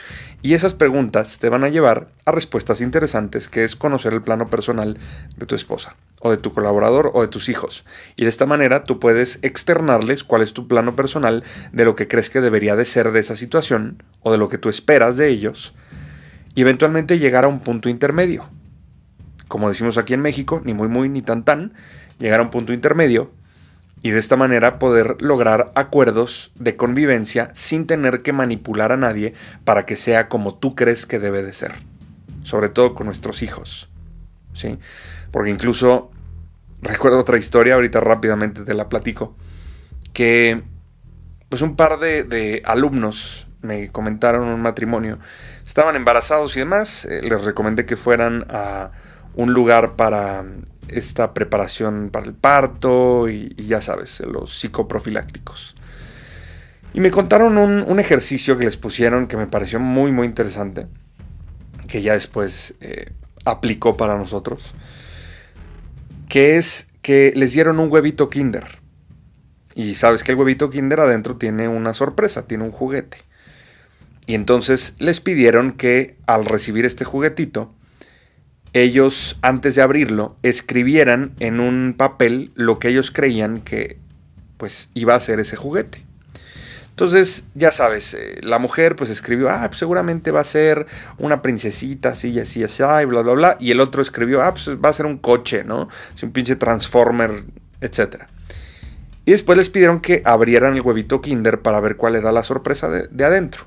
Y 0.43 0.55
esas 0.55 0.75
preguntas 0.75 1.39
te 1.39 1.49
van 1.49 1.63
a 1.63 1.69
llevar 1.69 2.09
a 2.25 2.33
respuestas 2.33 2.81
interesantes, 2.81 3.47
que 3.47 3.63
es 3.63 3.77
conocer 3.77 4.13
el 4.13 4.21
plano 4.21 4.51
personal 4.51 4.99
de 5.37 5.47
tu 5.47 5.55
esposa, 5.55 5.95
o 6.19 6.33
de 6.33 6.39
tu 6.39 6.53
colaborador, 6.53 7.13
o 7.15 7.23
de 7.23 7.29
tus 7.29 7.49
hijos. 7.49 7.85
Y 8.17 8.25
de 8.25 8.31
esta 8.31 8.47
manera 8.47 8.83
tú 8.83 8.99
puedes 8.99 9.39
externarles 9.43 10.25
cuál 10.25 10.43
es 10.43 10.55
tu 10.55 10.67
plano 10.67 10.97
personal 10.97 11.45
de 11.71 11.85
lo 11.85 11.95
que 11.95 12.09
crees 12.09 12.31
que 12.31 12.41
debería 12.41 12.75
de 12.75 12.85
ser 12.85 13.13
de 13.13 13.21
esa 13.21 13.37
situación, 13.37 14.03
o 14.21 14.33
de 14.33 14.39
lo 14.39 14.49
que 14.49 14.59
tú 14.59 14.69
esperas 14.69 15.17
de 15.17 15.29
ellos, 15.29 15.75
y 16.57 16.63
eventualmente 16.63 17.21
llegar 17.21 17.45
a 17.45 17.49
un 17.49 17.61
punto 17.61 17.91
intermedio 17.91 18.51
como 19.47 19.69
decimos 19.69 19.99
aquí 19.99 20.15
en 20.15 20.23
México, 20.23 20.63
ni 20.65 20.73
muy 20.73 20.89
muy 20.89 21.11
ni 21.11 21.21
tan 21.21 21.45
tan, 21.45 21.75
llegar 22.19 22.41
a 22.41 22.43
un 22.43 22.49
punto 22.49 22.73
intermedio 22.73 23.33
y 24.03 24.11
de 24.11 24.19
esta 24.19 24.37
manera 24.37 24.79
poder 24.79 25.17
lograr 25.21 25.71
acuerdos 25.75 26.51
de 26.57 26.77
convivencia 26.77 27.51
sin 27.55 27.87
tener 27.87 28.23
que 28.23 28.33
manipular 28.33 28.93
a 28.93 28.97
nadie 28.97 29.35
para 29.65 29.87
que 29.87 29.97
sea 29.97 30.29
como 30.29 30.55
tú 30.55 30.75
crees 30.75 31.07
que 31.07 31.21
debe 31.21 31.43
de 31.43 31.53
ser, 31.53 31.73
sobre 32.43 32.69
todo 32.69 32.95
con 32.95 33.07
nuestros 33.07 33.43
hijos, 33.43 33.89
¿sí? 34.55 34.79
Porque 35.31 35.51
incluso 35.51 36.11
recuerdo 36.83 37.21
otra 37.21 37.39
historia, 37.39 37.75
ahorita 37.75 38.01
rápidamente 38.01 38.63
te 38.63 38.75
la 38.75 38.89
platico, 38.89 39.37
que 40.13 40.63
pues 41.49 41.63
un 41.63 41.77
par 41.77 42.01
de, 42.01 42.25
de 42.25 42.63
alumnos 42.65 43.47
me 43.61 43.93
comentaron 43.93 44.49
un 44.49 44.61
matrimonio, 44.61 45.21
estaban 45.65 45.95
embarazados 45.95 46.57
y 46.57 46.61
demás, 46.61 47.05
eh, 47.05 47.21
les 47.23 47.43
recomendé 47.45 47.87
que 47.87 47.97
fueran 47.97 48.47
a 48.51 48.91
un 49.35 49.53
lugar 49.53 49.95
para 49.95 50.45
esta 50.89 51.35
preparación 51.35 52.11
para 52.11 52.27
el 52.27 52.35
parto 52.35 53.29
y, 53.29 53.55
ya 53.57 53.81
sabes, 53.81 54.21
los 54.21 54.59
psicoprofilácticos. 54.59 55.75
Y 56.95 57.01
me 57.01 57.11
contaron 57.11 57.57
un, 57.57 58.01
ejercicio 58.01 58.59
que 58.59 58.65
les 58.65 58.77
pusieron 58.77 59.27
que 59.27 59.37
me 59.37 59.47
pareció 59.47 59.81
muy, 59.81 60.13
muy 60.13 60.27
interesante, 60.27 60.87
que 61.89 62.03
ya 62.03 62.13
después 62.13 62.75
eh, 62.81 63.13
aplicó 63.45 63.97
para 63.97 64.19
nosotros, 64.19 64.75
que 66.29 66.59
es 66.59 66.87
que 67.01 67.33
les 67.35 67.53
dieron 67.53 67.79
un 67.79 67.91
huevito 67.91 68.29
kinder. 68.29 68.79
Y 69.75 69.95
sabes 69.95 70.23
que 70.23 70.33
el 70.33 70.39
huevito 70.39 70.69
kinder 70.69 71.01
adentro 71.01 71.37
tiene 71.37 71.69
una 71.69 71.95
sorpresa, 71.95 72.47
tiene 72.47 72.65
un 72.65 72.73
juguete. 72.73 73.19
Y 74.27 74.35
entonces 74.35 74.95
les 74.99 75.21
pidieron 75.21 75.73
que 75.73 76.17
al 76.27 76.45
recibir 76.45 76.85
este 76.85 77.05
juguetito, 77.05 77.75
ellos, 78.73 79.39
antes 79.43 79.75
de 79.75 79.83
abrirlo, 79.83 80.37
escribieran 80.43 81.33
en 81.41 81.61
un 81.61 81.95
papel 81.97 82.51
lo 82.55 82.79
que 82.79 82.89
ellos 82.89 83.11
creían 83.11 83.61
que 83.61 83.99
pues 84.57 84.91
iba 84.95 85.15
a 85.15 85.21
ser 85.21 85.41
ese 85.41 85.57
juguete. 85.57 86.05
Entonces, 86.91 87.45
ya 87.55 87.73
sabes, 87.73 88.15
eh, 88.15 88.39
la 88.43 88.59
mujer 88.59 88.97
pues 88.97 89.09
escribió, 89.09 89.49
ah, 89.51 89.65
pues 89.67 89.79
seguramente 89.79 90.31
va 90.31 90.41
a 90.41 90.45
ser 90.45 90.87
una 91.19 91.41
princesita, 91.41 92.11
así 92.11 92.31
y 92.31 92.41
así, 92.41 92.63
así, 92.63 92.83
y 92.83 93.05
bla, 93.07 93.23
bla, 93.23 93.33
bla. 93.33 93.57
Y 93.59 93.71
el 93.71 93.81
otro 93.81 94.03
escribió, 94.03 94.43
ah, 94.43 94.53
pues 94.53 94.69
va 94.77 94.91
a 94.91 94.93
ser 94.93 95.07
un 95.07 95.17
coche, 95.17 95.65
¿no? 95.65 95.89
Es 96.15 96.23
un 96.23 96.33
pinche 96.33 96.55
transformer, 96.55 97.45
etc. 97.81 98.25
Y 99.25 99.33
después 99.33 99.57
les 99.57 99.71
pidieron 99.71 100.01
que 100.01 100.23
abrieran 100.25 100.75
el 100.75 100.83
huevito 100.83 101.21
Kinder 101.23 101.61
para 101.61 101.81
ver 101.81 101.97
cuál 101.97 102.15
era 102.15 102.31
la 102.31 102.43
sorpresa 102.43 102.91
de, 102.91 103.25
adentro. 103.25 103.65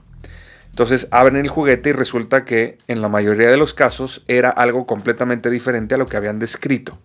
Entonces 0.76 1.08
abren 1.12 1.38
el 1.38 1.48
juguete 1.48 1.90
y 1.90 1.94
resulta 1.94 2.46
que 2.46 2.78
en 2.88 3.02
la 3.02 3.08
mayoría 3.10 3.50
de 3.50 3.58
los 3.58 3.74
casos 3.74 4.24
era 4.28 4.50
algo 4.50 4.86
completamente 4.86 5.50
diferente 5.50 5.96
a 5.96 5.98
lo 5.98 6.06
que 6.06 6.18
habían 6.18 6.38
descrito. 6.38 7.00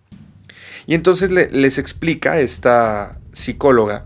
Y 0.87 0.93
entonces 0.93 1.31
les 1.31 1.77
explica 1.77 2.39
esta 2.39 3.17
psicóloga 3.31 4.05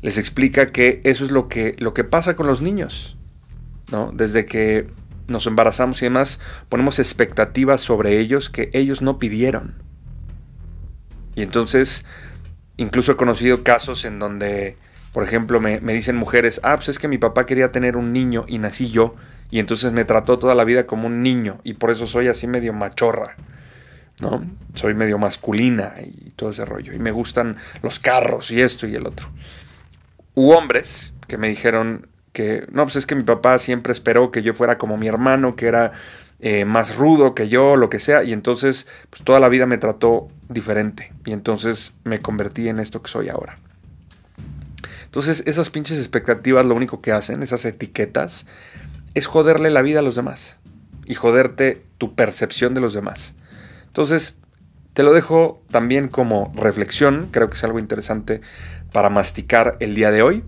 les 0.00 0.18
explica 0.18 0.70
que 0.70 1.00
eso 1.04 1.24
es 1.24 1.30
lo 1.30 1.48
que, 1.48 1.74
lo 1.78 1.94
que 1.94 2.04
pasa 2.04 2.36
con 2.36 2.46
los 2.46 2.62
niños, 2.62 3.16
¿no? 3.90 4.12
Desde 4.12 4.46
que 4.46 4.86
nos 5.26 5.46
embarazamos 5.46 6.00
y 6.02 6.06
demás, 6.06 6.40
ponemos 6.68 6.98
expectativas 6.98 7.80
sobre 7.80 8.18
ellos 8.18 8.48
que 8.48 8.70
ellos 8.72 9.02
no 9.02 9.18
pidieron. 9.18 9.82
Y 11.34 11.42
entonces, 11.42 12.04
incluso 12.76 13.12
he 13.12 13.16
conocido 13.16 13.64
casos 13.64 14.04
en 14.04 14.18
donde, 14.18 14.76
por 15.12 15.24
ejemplo, 15.24 15.60
me, 15.60 15.78
dicen 15.80 16.16
mujeres, 16.16 16.60
ah, 16.62 16.76
pues 16.76 16.88
es 16.88 16.98
que 16.98 17.08
mi 17.08 17.18
papá 17.18 17.46
quería 17.46 17.72
tener 17.72 17.96
un 17.96 18.12
niño 18.12 18.44
y 18.48 18.58
nací 18.58 18.90
yo, 18.90 19.14
y 19.50 19.58
entonces 19.58 19.92
me 19.92 20.04
trató 20.04 20.38
toda 20.38 20.54
la 20.54 20.64
vida 20.64 20.86
como 20.86 21.06
un 21.06 21.22
niño, 21.22 21.60
y 21.64 21.74
por 21.74 21.90
eso 21.90 22.06
soy 22.06 22.28
así 22.28 22.46
medio 22.46 22.72
machorra, 22.72 23.36
¿no? 24.20 24.44
Soy 24.74 24.94
medio 24.94 25.18
masculina 25.18 25.94
y 26.02 26.30
todo 26.30 26.50
ese 26.50 26.64
rollo, 26.64 26.92
y 26.92 26.98
me 26.98 27.10
gustan 27.10 27.56
los 27.82 27.98
carros 27.98 28.50
y 28.50 28.60
esto 28.60 28.86
y 28.86 28.94
el 28.94 29.06
otro 29.06 29.28
u 30.38 30.52
hombres 30.52 31.14
que 31.26 31.36
me 31.36 31.48
dijeron 31.48 32.06
que, 32.32 32.64
no, 32.70 32.84
pues 32.84 32.94
es 32.94 33.06
que 33.06 33.16
mi 33.16 33.24
papá 33.24 33.58
siempre 33.58 33.92
esperó 33.92 34.30
que 34.30 34.42
yo 34.42 34.54
fuera 34.54 34.78
como 34.78 34.96
mi 34.96 35.08
hermano, 35.08 35.56
que 35.56 35.66
era 35.66 35.90
eh, 36.38 36.64
más 36.64 36.94
rudo 36.94 37.34
que 37.34 37.48
yo, 37.48 37.74
lo 37.74 37.90
que 37.90 37.98
sea, 37.98 38.22
y 38.22 38.32
entonces 38.32 38.86
pues 39.10 39.24
toda 39.24 39.40
la 39.40 39.48
vida 39.48 39.66
me 39.66 39.78
trató 39.78 40.28
diferente, 40.48 41.12
y 41.24 41.32
entonces 41.32 41.92
me 42.04 42.20
convertí 42.20 42.68
en 42.68 42.78
esto 42.78 43.02
que 43.02 43.10
soy 43.10 43.28
ahora. 43.28 43.56
Entonces 45.08 45.42
esas 45.46 45.70
pinches 45.70 45.98
expectativas 45.98 46.66
lo 46.66 46.74
único 46.74 47.00
que 47.00 47.12
hacen, 47.12 47.42
esas 47.42 47.64
etiquetas, 47.64 48.44
es 49.14 49.26
joderle 49.26 49.70
la 49.70 49.80
vida 49.80 50.00
a 50.00 50.02
los 50.02 50.16
demás 50.16 50.58
y 51.06 51.14
joderte 51.14 51.82
tu 51.96 52.14
percepción 52.14 52.74
de 52.74 52.82
los 52.82 52.92
demás. 52.92 53.34
Entonces, 53.86 54.36
te 54.92 55.02
lo 55.02 55.14
dejo 55.14 55.62
también 55.70 56.08
como 56.08 56.52
reflexión, 56.54 57.28
creo 57.30 57.48
que 57.48 57.56
es 57.56 57.64
algo 57.64 57.78
interesante 57.78 58.42
para 58.92 59.08
masticar 59.08 59.76
el 59.80 59.94
día 59.94 60.10
de 60.10 60.22
hoy. 60.22 60.44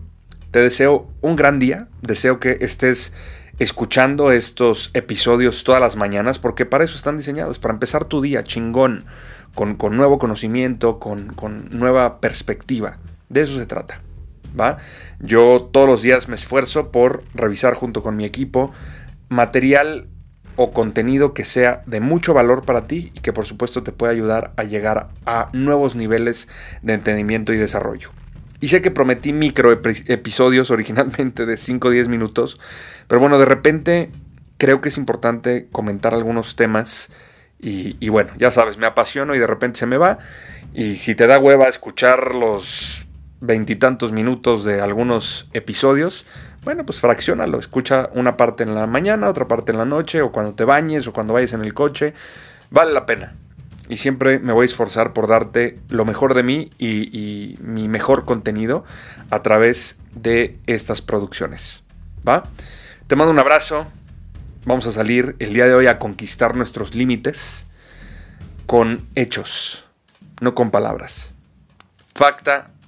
Te 0.50 0.60
deseo 0.60 1.08
un 1.22 1.36
gran 1.36 1.58
día, 1.58 1.88
deseo 2.02 2.38
que 2.38 2.58
estés 2.60 3.14
escuchando 3.58 4.30
estos 4.32 4.90
episodios 4.92 5.64
todas 5.64 5.80
las 5.80 5.96
mañanas, 5.96 6.38
porque 6.38 6.66
para 6.66 6.84
eso 6.84 6.96
están 6.96 7.16
diseñados, 7.16 7.58
para 7.58 7.72
empezar 7.72 8.04
tu 8.04 8.20
día 8.20 8.44
chingón, 8.44 9.04
con, 9.54 9.76
nuevo 9.96 10.18
conocimiento, 10.18 10.98
con, 10.98 11.32
con, 11.34 11.68
nueva 11.70 12.20
perspectiva. 12.20 12.98
De 13.28 13.42
eso 13.42 13.56
se 13.56 13.66
trata. 13.66 14.00
¿Va? 14.58 14.78
Yo 15.18 15.68
todos 15.72 15.88
los 15.88 16.02
días 16.02 16.28
me 16.28 16.34
esfuerzo 16.34 16.90
por 16.90 17.24
revisar 17.34 17.74
junto 17.74 18.02
con 18.02 18.16
mi 18.16 18.24
equipo 18.24 18.72
material 19.28 20.08
o 20.56 20.72
contenido 20.72 21.32
que 21.32 21.44
sea 21.44 21.82
de 21.86 22.00
mucho 22.00 22.34
valor 22.34 22.64
para 22.64 22.86
ti 22.86 23.10
y 23.14 23.20
que 23.20 23.32
por 23.32 23.46
supuesto 23.46 23.82
te 23.82 23.92
pueda 23.92 24.12
ayudar 24.12 24.52
a 24.56 24.64
llegar 24.64 25.08
a 25.24 25.48
nuevos 25.52 25.94
niveles 25.94 26.48
de 26.82 26.94
entendimiento 26.94 27.52
y 27.52 27.56
desarrollo. 27.56 28.10
Y 28.60 28.68
sé 28.68 28.82
que 28.82 28.90
prometí 28.90 29.32
micro 29.32 29.72
episodios 29.72 30.70
originalmente 30.70 31.46
de 31.46 31.56
5 31.56 31.88
o 31.88 31.90
10 31.90 32.08
minutos, 32.08 32.60
pero 33.08 33.20
bueno, 33.20 33.38
de 33.38 33.46
repente 33.46 34.10
creo 34.58 34.82
que 34.82 34.90
es 34.90 34.98
importante 34.98 35.68
comentar 35.72 36.12
algunos 36.12 36.56
temas 36.56 37.10
y, 37.58 37.96
y, 38.00 38.08
bueno, 38.08 38.30
ya 38.38 38.50
sabes, 38.50 38.78
me 38.78 38.86
apasiono 38.86 39.34
y 39.34 39.38
de 39.38 39.46
repente 39.46 39.78
se 39.80 39.86
me 39.86 39.98
va. 39.98 40.18
Y 40.72 40.96
si 40.96 41.14
te 41.14 41.26
da 41.26 41.38
hueva 41.38 41.68
escuchar 41.68 42.34
los 42.34 43.06
veintitantos 43.40 44.12
minutos 44.12 44.64
de 44.64 44.80
algunos 44.80 45.48
episodios, 45.52 46.26
bueno, 46.62 46.84
pues 46.84 47.00
fraccionalo, 47.00 47.58
escucha 47.58 48.10
una 48.12 48.36
parte 48.36 48.62
en 48.62 48.74
la 48.74 48.86
mañana, 48.86 49.28
otra 49.28 49.48
parte 49.48 49.72
en 49.72 49.78
la 49.78 49.86
noche, 49.86 50.20
o 50.22 50.30
cuando 50.30 50.52
te 50.52 50.64
bañes, 50.64 51.06
o 51.06 51.12
cuando 51.12 51.32
vayas 51.32 51.54
en 51.54 51.62
el 51.62 51.72
coche, 51.72 52.12
vale 52.70 52.92
la 52.92 53.06
pena 53.06 53.34
y 53.90 53.96
siempre 53.96 54.38
me 54.38 54.52
voy 54.52 54.62
a 54.62 54.66
esforzar 54.66 55.12
por 55.12 55.26
darte 55.26 55.80
lo 55.88 56.04
mejor 56.04 56.34
de 56.34 56.44
mí 56.44 56.70
y, 56.78 57.56
mi 57.60 57.88
mejor 57.88 58.24
contenido 58.24 58.84
a 59.30 59.42
través 59.42 59.98
de 60.14 60.58
estas 60.66 61.02
producciones. 61.02 61.82
¿Va? 62.26 62.44
Te 63.08 63.16
mando 63.16 63.32
un 63.32 63.38
abrazo. 63.40 63.88
Vamos 64.64 64.86
a 64.86 64.92
salir 64.92 65.34
el 65.40 65.52
día 65.52 65.66
de 65.66 65.74
hoy 65.74 65.88
a 65.88 65.98
conquistar 65.98 66.54
nuestros 66.54 66.94
límites 66.94 67.66
con 68.66 69.02
hechos, 69.16 69.84
no 70.40 70.54
con 70.54 70.70
palabras. 70.70 71.32
Facta 72.14 72.70